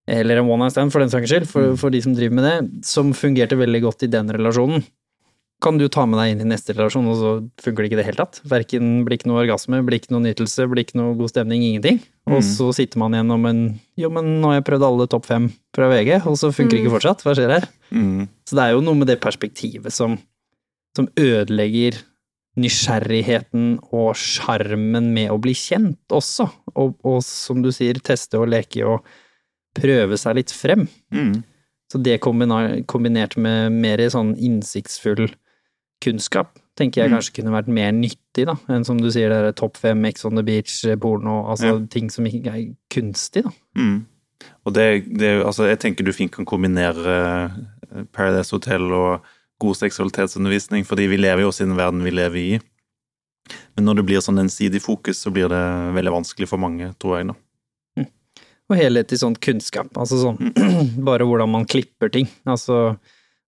[0.07, 1.79] eller en one night stand for den saks skyld, for, mm.
[1.79, 4.83] for de som driver med det, som fungerte veldig godt i den relasjonen
[5.63, 7.29] kan du ta med deg inn i neste relasjon, og så
[7.63, 8.39] funker det ikke i det hele tatt.
[8.45, 11.97] Verken blir ikke noe orgasme, blir ikke noe nytelse, blir ikke noe god stemning, ingenting.
[12.29, 12.45] Og mm.
[12.45, 13.61] så sitter man igjen om en
[13.97, 16.83] Jo, men nå har jeg prøvd alle topp fem fra VG, og så funker det
[16.83, 16.85] mm.
[16.85, 17.25] ikke fortsatt.
[17.25, 17.65] Hva skjer her?
[17.89, 18.27] Mm.
[18.45, 20.19] Så det er jo noe med det perspektivet som,
[20.97, 21.97] som ødelegger
[22.57, 26.45] nysgjerrigheten og sjarmen med å bli kjent også.
[26.75, 29.09] Og, og, som du sier, teste og leke og
[29.77, 30.85] prøve seg litt frem.
[31.13, 31.41] Mm.
[31.89, 35.25] Så det kombinert med mer sånn innsiktsfull
[36.03, 37.15] kunnskap tenker jeg mm.
[37.17, 40.37] kanskje kunne vært mer nyttig, da, enn som du sier, det topp fem, Ex on
[40.37, 41.79] the beach, porno, altså ja.
[41.93, 43.53] ting som ikke er kunstig, da.
[43.79, 43.97] Mm.
[44.67, 44.85] Og det,
[45.17, 49.25] det, altså, jeg tenker du fint kan kombinere eh, Paradise Hotel og
[49.63, 52.59] god seksualitetsundervisning, fordi vi lever jo også i den verden vi lever i.
[53.75, 55.63] Men når det blir sånn ensidig fokus, så blir det
[55.97, 57.37] veldig vanskelig for mange, tror jeg, da.
[57.97, 58.09] Mm.
[58.67, 60.53] Og helhet i sånn kunnskap, altså sånn
[61.07, 62.29] bare hvordan man klipper ting.
[62.45, 62.99] Altså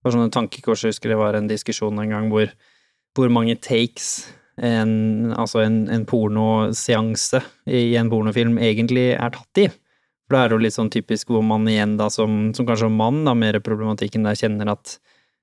[0.03, 2.51] var sånne tankekors, jeg husker det var en diskusjon en gang hvor,
[3.17, 4.29] hvor mange takes
[4.59, 9.69] en, altså en, en pornoseanse i en pornofilm egentlig er tatt i.
[10.27, 12.91] For da er det jo litt sånn typisk hvor man igjen da som, som kanskje
[12.93, 14.99] mann, da mer problematikken der kjenner at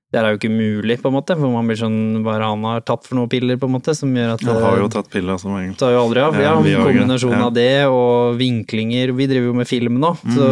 [0.07, 2.85] det er jo ikke mulig, på en måte, for man blir sånn Bare han har
[2.87, 5.35] tatt for noen piller, på en måte, som gjør at Han har jo tatt piller,
[5.41, 5.73] som regel.
[5.79, 6.37] Tar jo aldri av.
[6.39, 7.49] Ja, ja kombinasjonen ja.
[7.49, 9.11] av det og vinklinger.
[9.17, 10.37] Vi driver jo med film nå, mm.
[10.37, 10.47] så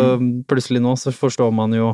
[0.51, 1.93] plutselig nå så forstår man jo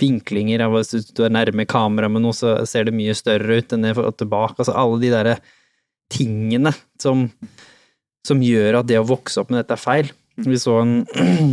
[0.00, 3.74] vinklinger av Hvis du er nærme kamera med noe, så ser det mye større ut
[3.74, 4.58] enn det tilbake.
[4.58, 5.36] Altså alle de derre
[6.10, 7.28] tingene som,
[8.26, 10.10] som gjør at det å vokse opp med dette er feil.
[10.40, 10.94] Vi så en,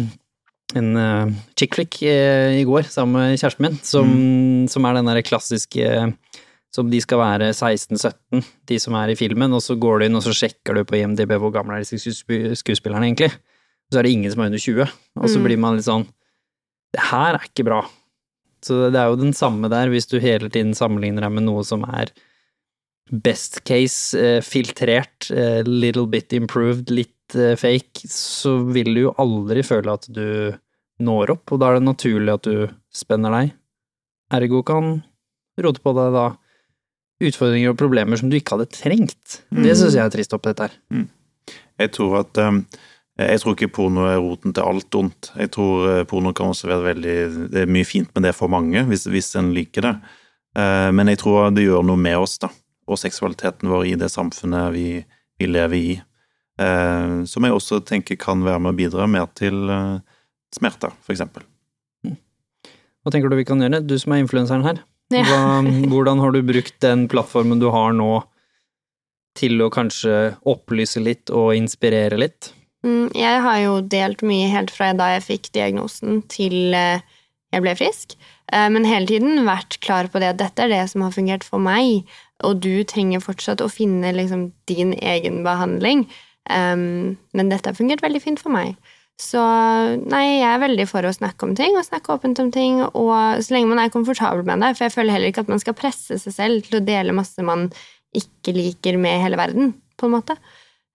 [0.80, 4.68] en uh, chick flick uh, i går sammen med kjæresten min, som, mm.
[4.72, 6.44] som er den derre klassiske uh,
[6.78, 10.20] som de skal være 16-17, de som er i filmen, og så går du inn
[10.20, 12.14] og så sjekker du på IMDb hvor gamle er disse
[12.60, 13.32] skuespillerne egentlig.
[13.88, 15.48] Så er det ingen som er under 20, og så mm.
[15.48, 16.04] blir man litt sånn
[16.94, 17.80] Det her er ikke bra.
[18.66, 21.64] Så det er jo den samme der, hvis du hele tiden sammenligner deg med noe
[21.68, 22.12] som er
[23.08, 29.14] best case, eh, filtrert, eh, little bit improved, litt eh, fake, så vil du jo
[29.22, 30.58] aldri føle at du
[31.00, 33.54] når opp, og da er det naturlig at du spenner deg.
[34.34, 34.98] Ergo kan
[35.64, 36.28] rote på deg da
[37.28, 39.40] utfordringer og problemer som du ikke hadde trengt.
[39.50, 40.76] Det syns jeg er trist oppi dette her.
[40.94, 41.08] Mm.
[41.82, 42.60] Jeg tror at um,
[43.18, 45.32] Jeg tror ikke porno er roten til alt ondt.
[45.40, 47.16] Jeg tror eh, porno kan også være veldig
[47.54, 49.94] Det er mye fint med det for mange, hvis, hvis en liker det.
[50.58, 52.52] Eh, men jeg tror det gjør noe med oss, da.
[52.88, 55.02] Og seksualiteten vår i det samfunnet vi,
[55.42, 55.96] vi lever i.
[56.62, 59.66] Eh, som jeg også tenker kan være med å bidra mer til
[60.54, 61.48] smerter, for eksempel.
[62.06, 64.84] Hva tenker du vi kan gjøre, du som er influenseren her?
[65.10, 65.42] Hva,
[65.90, 68.22] hvordan har du brukt den plattformen du har nå
[69.38, 72.52] til å kanskje opplyse litt og inspirere litt?
[72.86, 77.02] Mm, jeg har jo delt mye helt fra da jeg fikk diagnosen til eh,
[77.56, 78.14] jeg ble frisk,
[78.54, 81.48] eh, men hele tiden vært klar på det at dette er det som har fungert
[81.48, 82.06] for meg,
[82.46, 86.06] og du trenger fortsatt å finne liksom din egen behandling,
[86.48, 88.78] men dette har fungert veldig fint for meg.
[89.20, 92.84] Så nei, jeg er veldig for å snakke om ting, og snakke åpent om ting,
[92.86, 95.64] og så lenge man er komfortabel med det, for jeg føler heller ikke at man
[95.64, 97.66] skal presse seg selv til å dele masse man
[98.16, 100.38] ikke liker med hele verden, på en måte.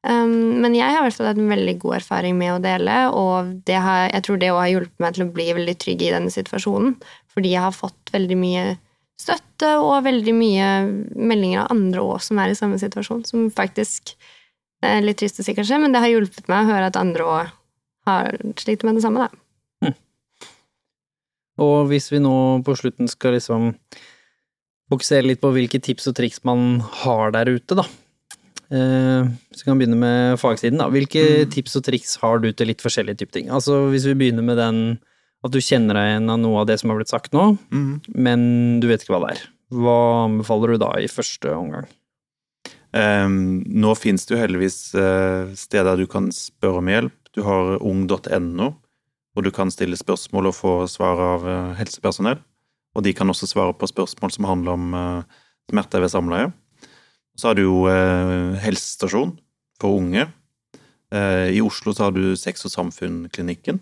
[0.03, 2.97] Um, men jeg har i hvert fall hatt en veldig god erfaring med å dele,
[3.15, 6.11] og har, jeg tror det òg har hjulpet meg til å bli veldig trygg i
[6.15, 6.97] denne situasjonen.
[7.33, 8.65] Fordi jeg har fått veldig mye
[9.23, 10.69] støtte og veldig mye
[11.15, 13.23] meldinger av andre òg som er i samme situasjon.
[13.29, 14.17] Som faktisk
[14.83, 17.29] er litt trist å si, kanskje, men det har hjulpet meg å høre at andre
[17.29, 17.53] òg
[18.11, 19.87] har sliter med det samme, da.
[19.87, 19.95] Mm.
[21.63, 22.35] Og hvis vi nå
[22.67, 23.71] på slutten skal liksom
[24.91, 27.87] fokusere litt på hvilke tips og triks man har der ute, da.
[28.73, 30.89] Eh, så kan vi begynne med fagsiden, da.
[30.93, 31.51] Hvilke mm.
[31.53, 33.51] tips og triks har du til litt forskjellige typer ting?
[33.53, 34.85] Altså hvis vi begynner med den
[35.43, 38.14] at du kjenner deg igjen av noe av det som har blitt sagt nå, mm.
[38.14, 38.45] men
[38.81, 39.43] du vet ikke hva det er.
[39.75, 39.97] Hva
[40.29, 41.89] anbefaler du da i første omgang?
[42.93, 47.16] Um, nå finnes det jo heldigvis uh, steder du kan spørre om hjelp.
[47.33, 48.68] Du har ung.no,
[49.33, 52.39] hvor du kan stille spørsmål og få svar av uh, helsepersonell.
[52.93, 55.41] Og de kan også svare på spørsmål som handler om uh,
[55.73, 56.53] smerter ved samleie.
[57.43, 59.32] Så har du jo eh, helsestasjon
[59.82, 60.28] for unge.
[61.11, 63.80] Eh, I Oslo så har du Sex og Samfunn-klinikken.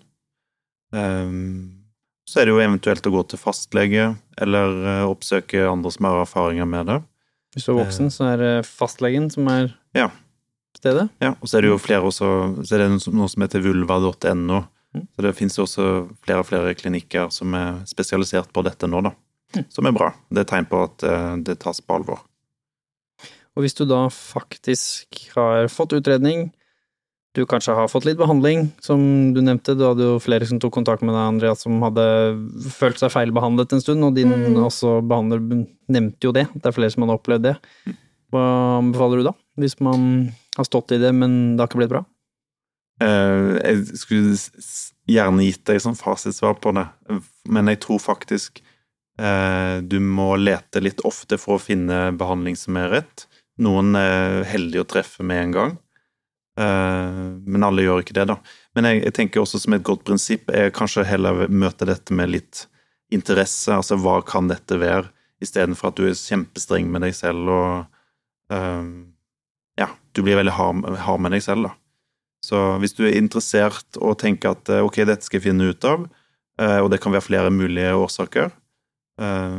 [0.96, 1.34] Eh,
[2.24, 4.06] så er det jo eventuelt å gå til fastlege,
[4.40, 6.96] eller eh, oppsøke andre som har erfaringer med det.
[7.52, 10.08] Hvis du er voksen, så er det fastlegen som er ja.
[10.78, 11.10] stedet?
[11.20, 12.28] Ja, og så er det jo flere også
[12.62, 14.62] Så er det noe som heter vulva.no.
[14.96, 15.04] Mm.
[15.04, 15.90] Så det finnes jo også
[16.24, 19.12] flere og flere klinikker som er spesialisert på dette nå, da.
[19.58, 19.68] Mm.
[19.68, 20.14] Som er bra.
[20.30, 21.04] Det er tegn på at
[21.44, 22.22] det tas på alvor.
[23.56, 26.50] Og hvis du da faktisk har fått utredning,
[27.34, 29.00] du kanskje har fått litt behandling, som
[29.34, 32.04] du nevnte, du hadde jo flere som tok kontakt med deg, Andreas, som hadde
[32.74, 34.58] følt seg feilbehandlet en stund, og din mm.
[34.66, 35.42] også behandler
[35.90, 37.54] nevnte jo det, det er flere som hadde opplevd det.
[38.34, 38.46] Hva
[38.80, 40.08] anbefaler du da, hvis man
[40.56, 42.02] har stått i det, men det har ikke blitt bra?
[43.00, 44.34] Uh, jeg skulle
[45.08, 46.88] gjerne gitt deg sånn fasitsvar på det,
[47.48, 48.58] men jeg tror faktisk
[49.22, 53.26] uh, du må lete litt ofte for å finne behandling som er rett.
[53.60, 55.72] Noen er heldige å treffe med en gang,
[56.60, 58.36] eh, men alle gjør ikke det, da.
[58.76, 62.32] Men jeg, jeg, tenker også som et godt prinsipp er kanskje heller møte dette med
[62.32, 62.64] litt
[63.12, 63.74] interesse.
[63.74, 65.10] Altså hva kan dette være,
[65.42, 68.90] istedenfor at du er kjempestreng med deg selv og um,
[69.80, 71.74] Ja, du blir veldig hard, hard, med deg selv, da.
[72.44, 76.06] Så hvis du er interessert og tenker at ok, dette skal jeg finne ut av,
[76.60, 78.48] og det kan være flere mulige årsaker,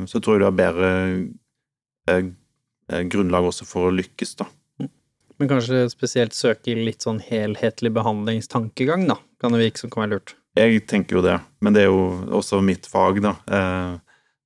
[0.10, 0.90] så tror jeg du har bedre
[2.10, 2.26] Eh,
[3.12, 4.50] grunnlag også for å lykkes, da.
[5.42, 9.16] Men kanskje spesielt søke litt sånn helhetlig behandlingstankegang, da?
[9.42, 10.36] Kan det virke som kan være lurt?
[10.54, 12.04] Jeg tenker jo det, men det er jo
[12.38, 13.32] også mitt fag, da.
[13.50, 13.96] Eh,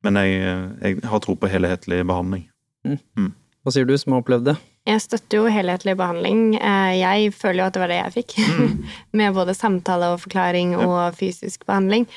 [0.07, 0.37] men jeg,
[0.79, 2.45] jeg har tro på helhetlig behandling.
[2.87, 3.01] Mm.
[3.19, 3.27] Mm.
[3.65, 4.55] Hva sier du, som har opplevd det?
[4.87, 6.45] Jeg støtter jo helhetlig behandling.
[6.61, 8.39] Eh, jeg føler jo at det var det jeg fikk.
[8.47, 8.89] Mm.
[9.19, 10.85] Med både samtale og forklaring ja.
[10.87, 12.07] og fysisk behandling.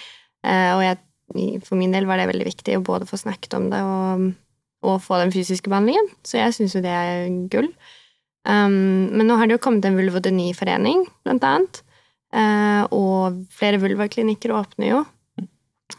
[0.46, 1.00] Og jeg,
[1.66, 4.28] for min del var det veldig viktig å både få snakket om det og
[4.84, 7.70] å få den fysiske behandlingen, så jeg syns jo det er gull.
[8.48, 11.82] Um, men nå har det jo kommet en vulvodyni-forening, blant annet.
[12.28, 15.04] Uh, og flere vulvaklinikker åpner jo,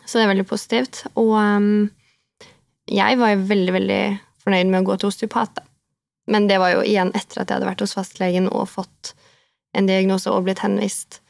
[0.05, 1.03] så det er veldig positivt.
[1.19, 1.89] Og um,
[2.89, 4.03] jeg var jo veldig, veldig
[4.43, 5.65] fornøyd med å gå til osteopat,
[6.29, 9.15] Men det var jo igjen etter at jeg hadde vært hos fastlegen og fått
[9.73, 11.23] en diagnose og blitt henvist.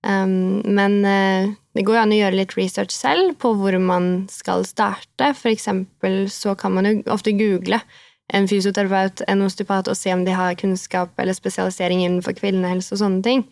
[0.00, 4.24] Um, men uh, det går jo an å gjøre litt research selv på hvor man
[4.32, 5.32] skal starte.
[5.36, 7.82] For eksempel så kan man jo ofte google
[8.30, 13.02] en fysioterapeut, en osteopat, og se om de har kunnskap eller spesialisering innenfor kvinnehelse og
[13.02, 13.44] sånne ting.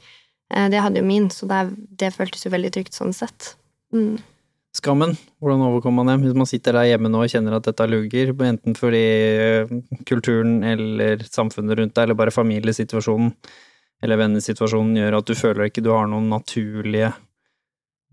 [0.55, 1.63] Uh, det hadde jo min, så det,
[2.01, 3.55] det føltes jo veldig trygt sånn sett.
[3.93, 4.17] Mm.
[4.77, 7.87] Skammen, hvordan overkommer man det hvis man sitter der hjemme nå og kjenner at dette
[7.89, 9.71] lugger, enten fordi eh,
[10.07, 13.33] kulturen eller samfunnet rundt deg, eller bare familiesituasjonen?
[14.05, 17.13] Eller vennesituasjonen gjør at du føler ikke du har noen naturlige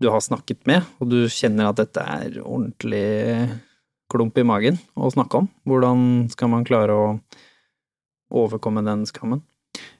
[0.02, 3.46] du har snakket med, og du kjenner at dette er ordentlig
[4.12, 5.46] klump i magen å snakke om.
[5.64, 7.06] Hvordan skal man klare å
[8.36, 9.44] overkomme den skammen?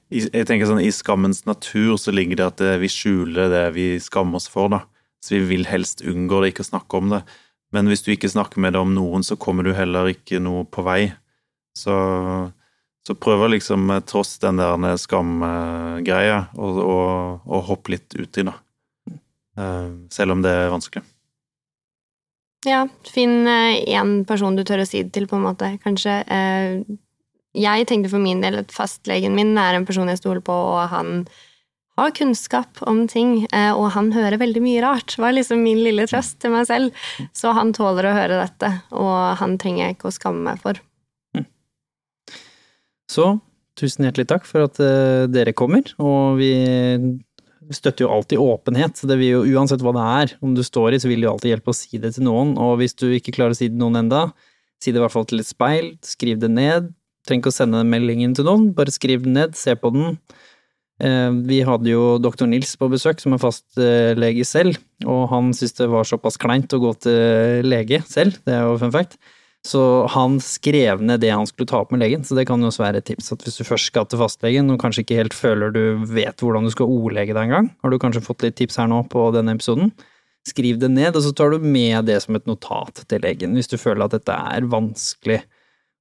[0.07, 4.39] jeg tenker sånn, I skammens natur så ligger det at vi skjuler det vi skammer
[4.39, 4.69] oss for.
[4.71, 4.85] da.
[5.19, 7.23] Så vi vil helst unngå det, ikke snakke om det.
[7.75, 10.63] Men hvis du ikke snakker med det om noen, så kommer du heller ikke noe
[10.63, 11.11] på vei.
[11.75, 11.91] Så,
[13.07, 18.57] så prøv liksom, tross den der skamgreia, å hoppe litt uti, da.
[19.57, 21.05] Eh, selv om det er vanskelig.
[22.67, 26.19] Ja, finn én eh, person du tør å si det til, på en måte, kanskje.
[26.27, 26.97] Eh,
[27.57, 30.89] jeg tenkte for min del at fastlegen min er en person jeg stoler på, og
[30.91, 31.23] han
[31.97, 35.15] har kunnskap om ting, eh, og han hører veldig mye rart.
[35.15, 37.07] Det var liksom min lille trøst til meg selv.
[37.33, 40.81] Så han tåler å høre dette, og han trenger jeg ikke å skamme meg for.
[43.11, 43.37] Så
[43.77, 46.51] tusen hjertelig takk for at uh, dere kommer, og vi
[47.73, 48.97] støtter jo alltid åpenhet.
[48.97, 51.27] så Det vil jo uansett hva det er, om du står i, så vil det
[51.27, 53.67] jo alltid hjelpe å si det til noen, og hvis du ikke klarer å si
[53.67, 54.27] det til noen enda,
[54.83, 56.91] si det i hvert fall til et speil, skriv det ned,
[57.27, 60.15] trenger ikke å sende meldingen til noen, bare skriv den ned, se på den.
[61.03, 65.75] Eh, vi hadde jo doktor Nils på besøk, som er fastlege selv, og han syntes
[65.81, 69.19] det var såpass kleint å gå til lege selv, det er jo fun fact.
[69.67, 69.81] Så
[70.13, 72.85] han skrev ned det han skulle ta opp med legen, så det kan jo også
[72.85, 75.73] være et tips at hvis du først skal til fastlegen og kanskje ikke helt føler
[75.75, 78.87] du vet hvordan du skal ordlegge deg engang, har du kanskje fått litt tips her
[78.91, 79.91] nå på denne episoden,
[80.47, 83.67] skriv det ned, og så tar du med det som et notat til legen hvis
[83.67, 85.41] du føler at dette er vanskelig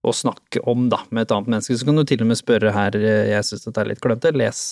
[0.06, 1.74] å snakke om da, med et annet menneske.
[1.74, 4.30] Så kan du til og med spørre her, eh, jeg syns dette er litt klønete,
[4.36, 4.62] les,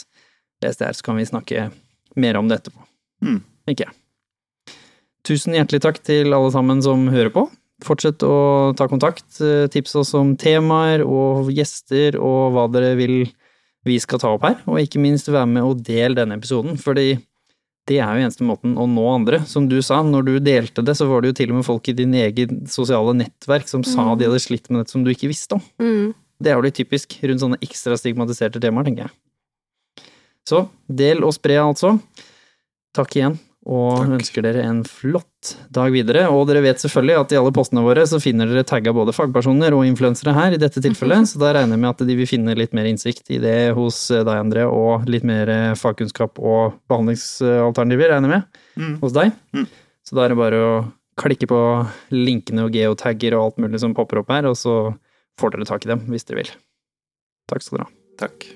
[0.63, 1.67] les, det her, så kan vi snakke
[2.21, 2.87] mer om det etterpå.
[3.27, 3.41] Mm.
[3.73, 4.77] Ikke jeg.
[5.27, 7.49] Tusen hjertelig takk til alle sammen som hører på.
[7.85, 13.19] Fortsett å ta kontakt, eh, tips oss om temaer og gjester og hva dere vil
[13.85, 17.19] vi skal ta opp her, og ikke minst være med og del denne episoden, fordi
[17.85, 19.43] det er jo eneste måten å nå andre.
[19.45, 21.89] Som du sa, når du delte det, så var det jo til og med folk
[21.93, 23.91] i din egen sosiale nettverk som mm.
[23.91, 25.65] sa de hadde slitt med dette som du ikke visste om.
[25.77, 26.15] Mm.
[26.41, 30.09] Det er jo litt typisk rundt sånne ekstra stigmatiserte temaer, tenker jeg.
[30.49, 31.99] Så del og spre, altså.
[32.97, 34.15] Takk igjen og Takk.
[34.19, 36.27] ønsker dere en flott dag videre.
[36.33, 39.77] Og dere vet selvfølgelig at i alle postene våre så finner dere tagga både fagpersoner
[39.77, 42.57] og influensere her, i dette tilfellet, så da regner jeg med at de vil finne
[42.59, 48.13] litt mer innsikt i det hos deg, André, og litt mer eh, fagkunnskap og behandlingsalternativer,
[48.13, 48.99] regner jeg med, mm.
[49.05, 49.33] hos deg.
[49.57, 49.71] Mm.
[50.05, 50.75] Så da er det bare å
[51.21, 51.61] klikke på
[52.15, 54.77] linkene og geotagger og alt mulig som popper opp her, og så
[55.41, 56.53] får dere tak i dem hvis dere vil.
[57.51, 57.99] Takk skal dere ha.
[58.27, 58.53] Takk.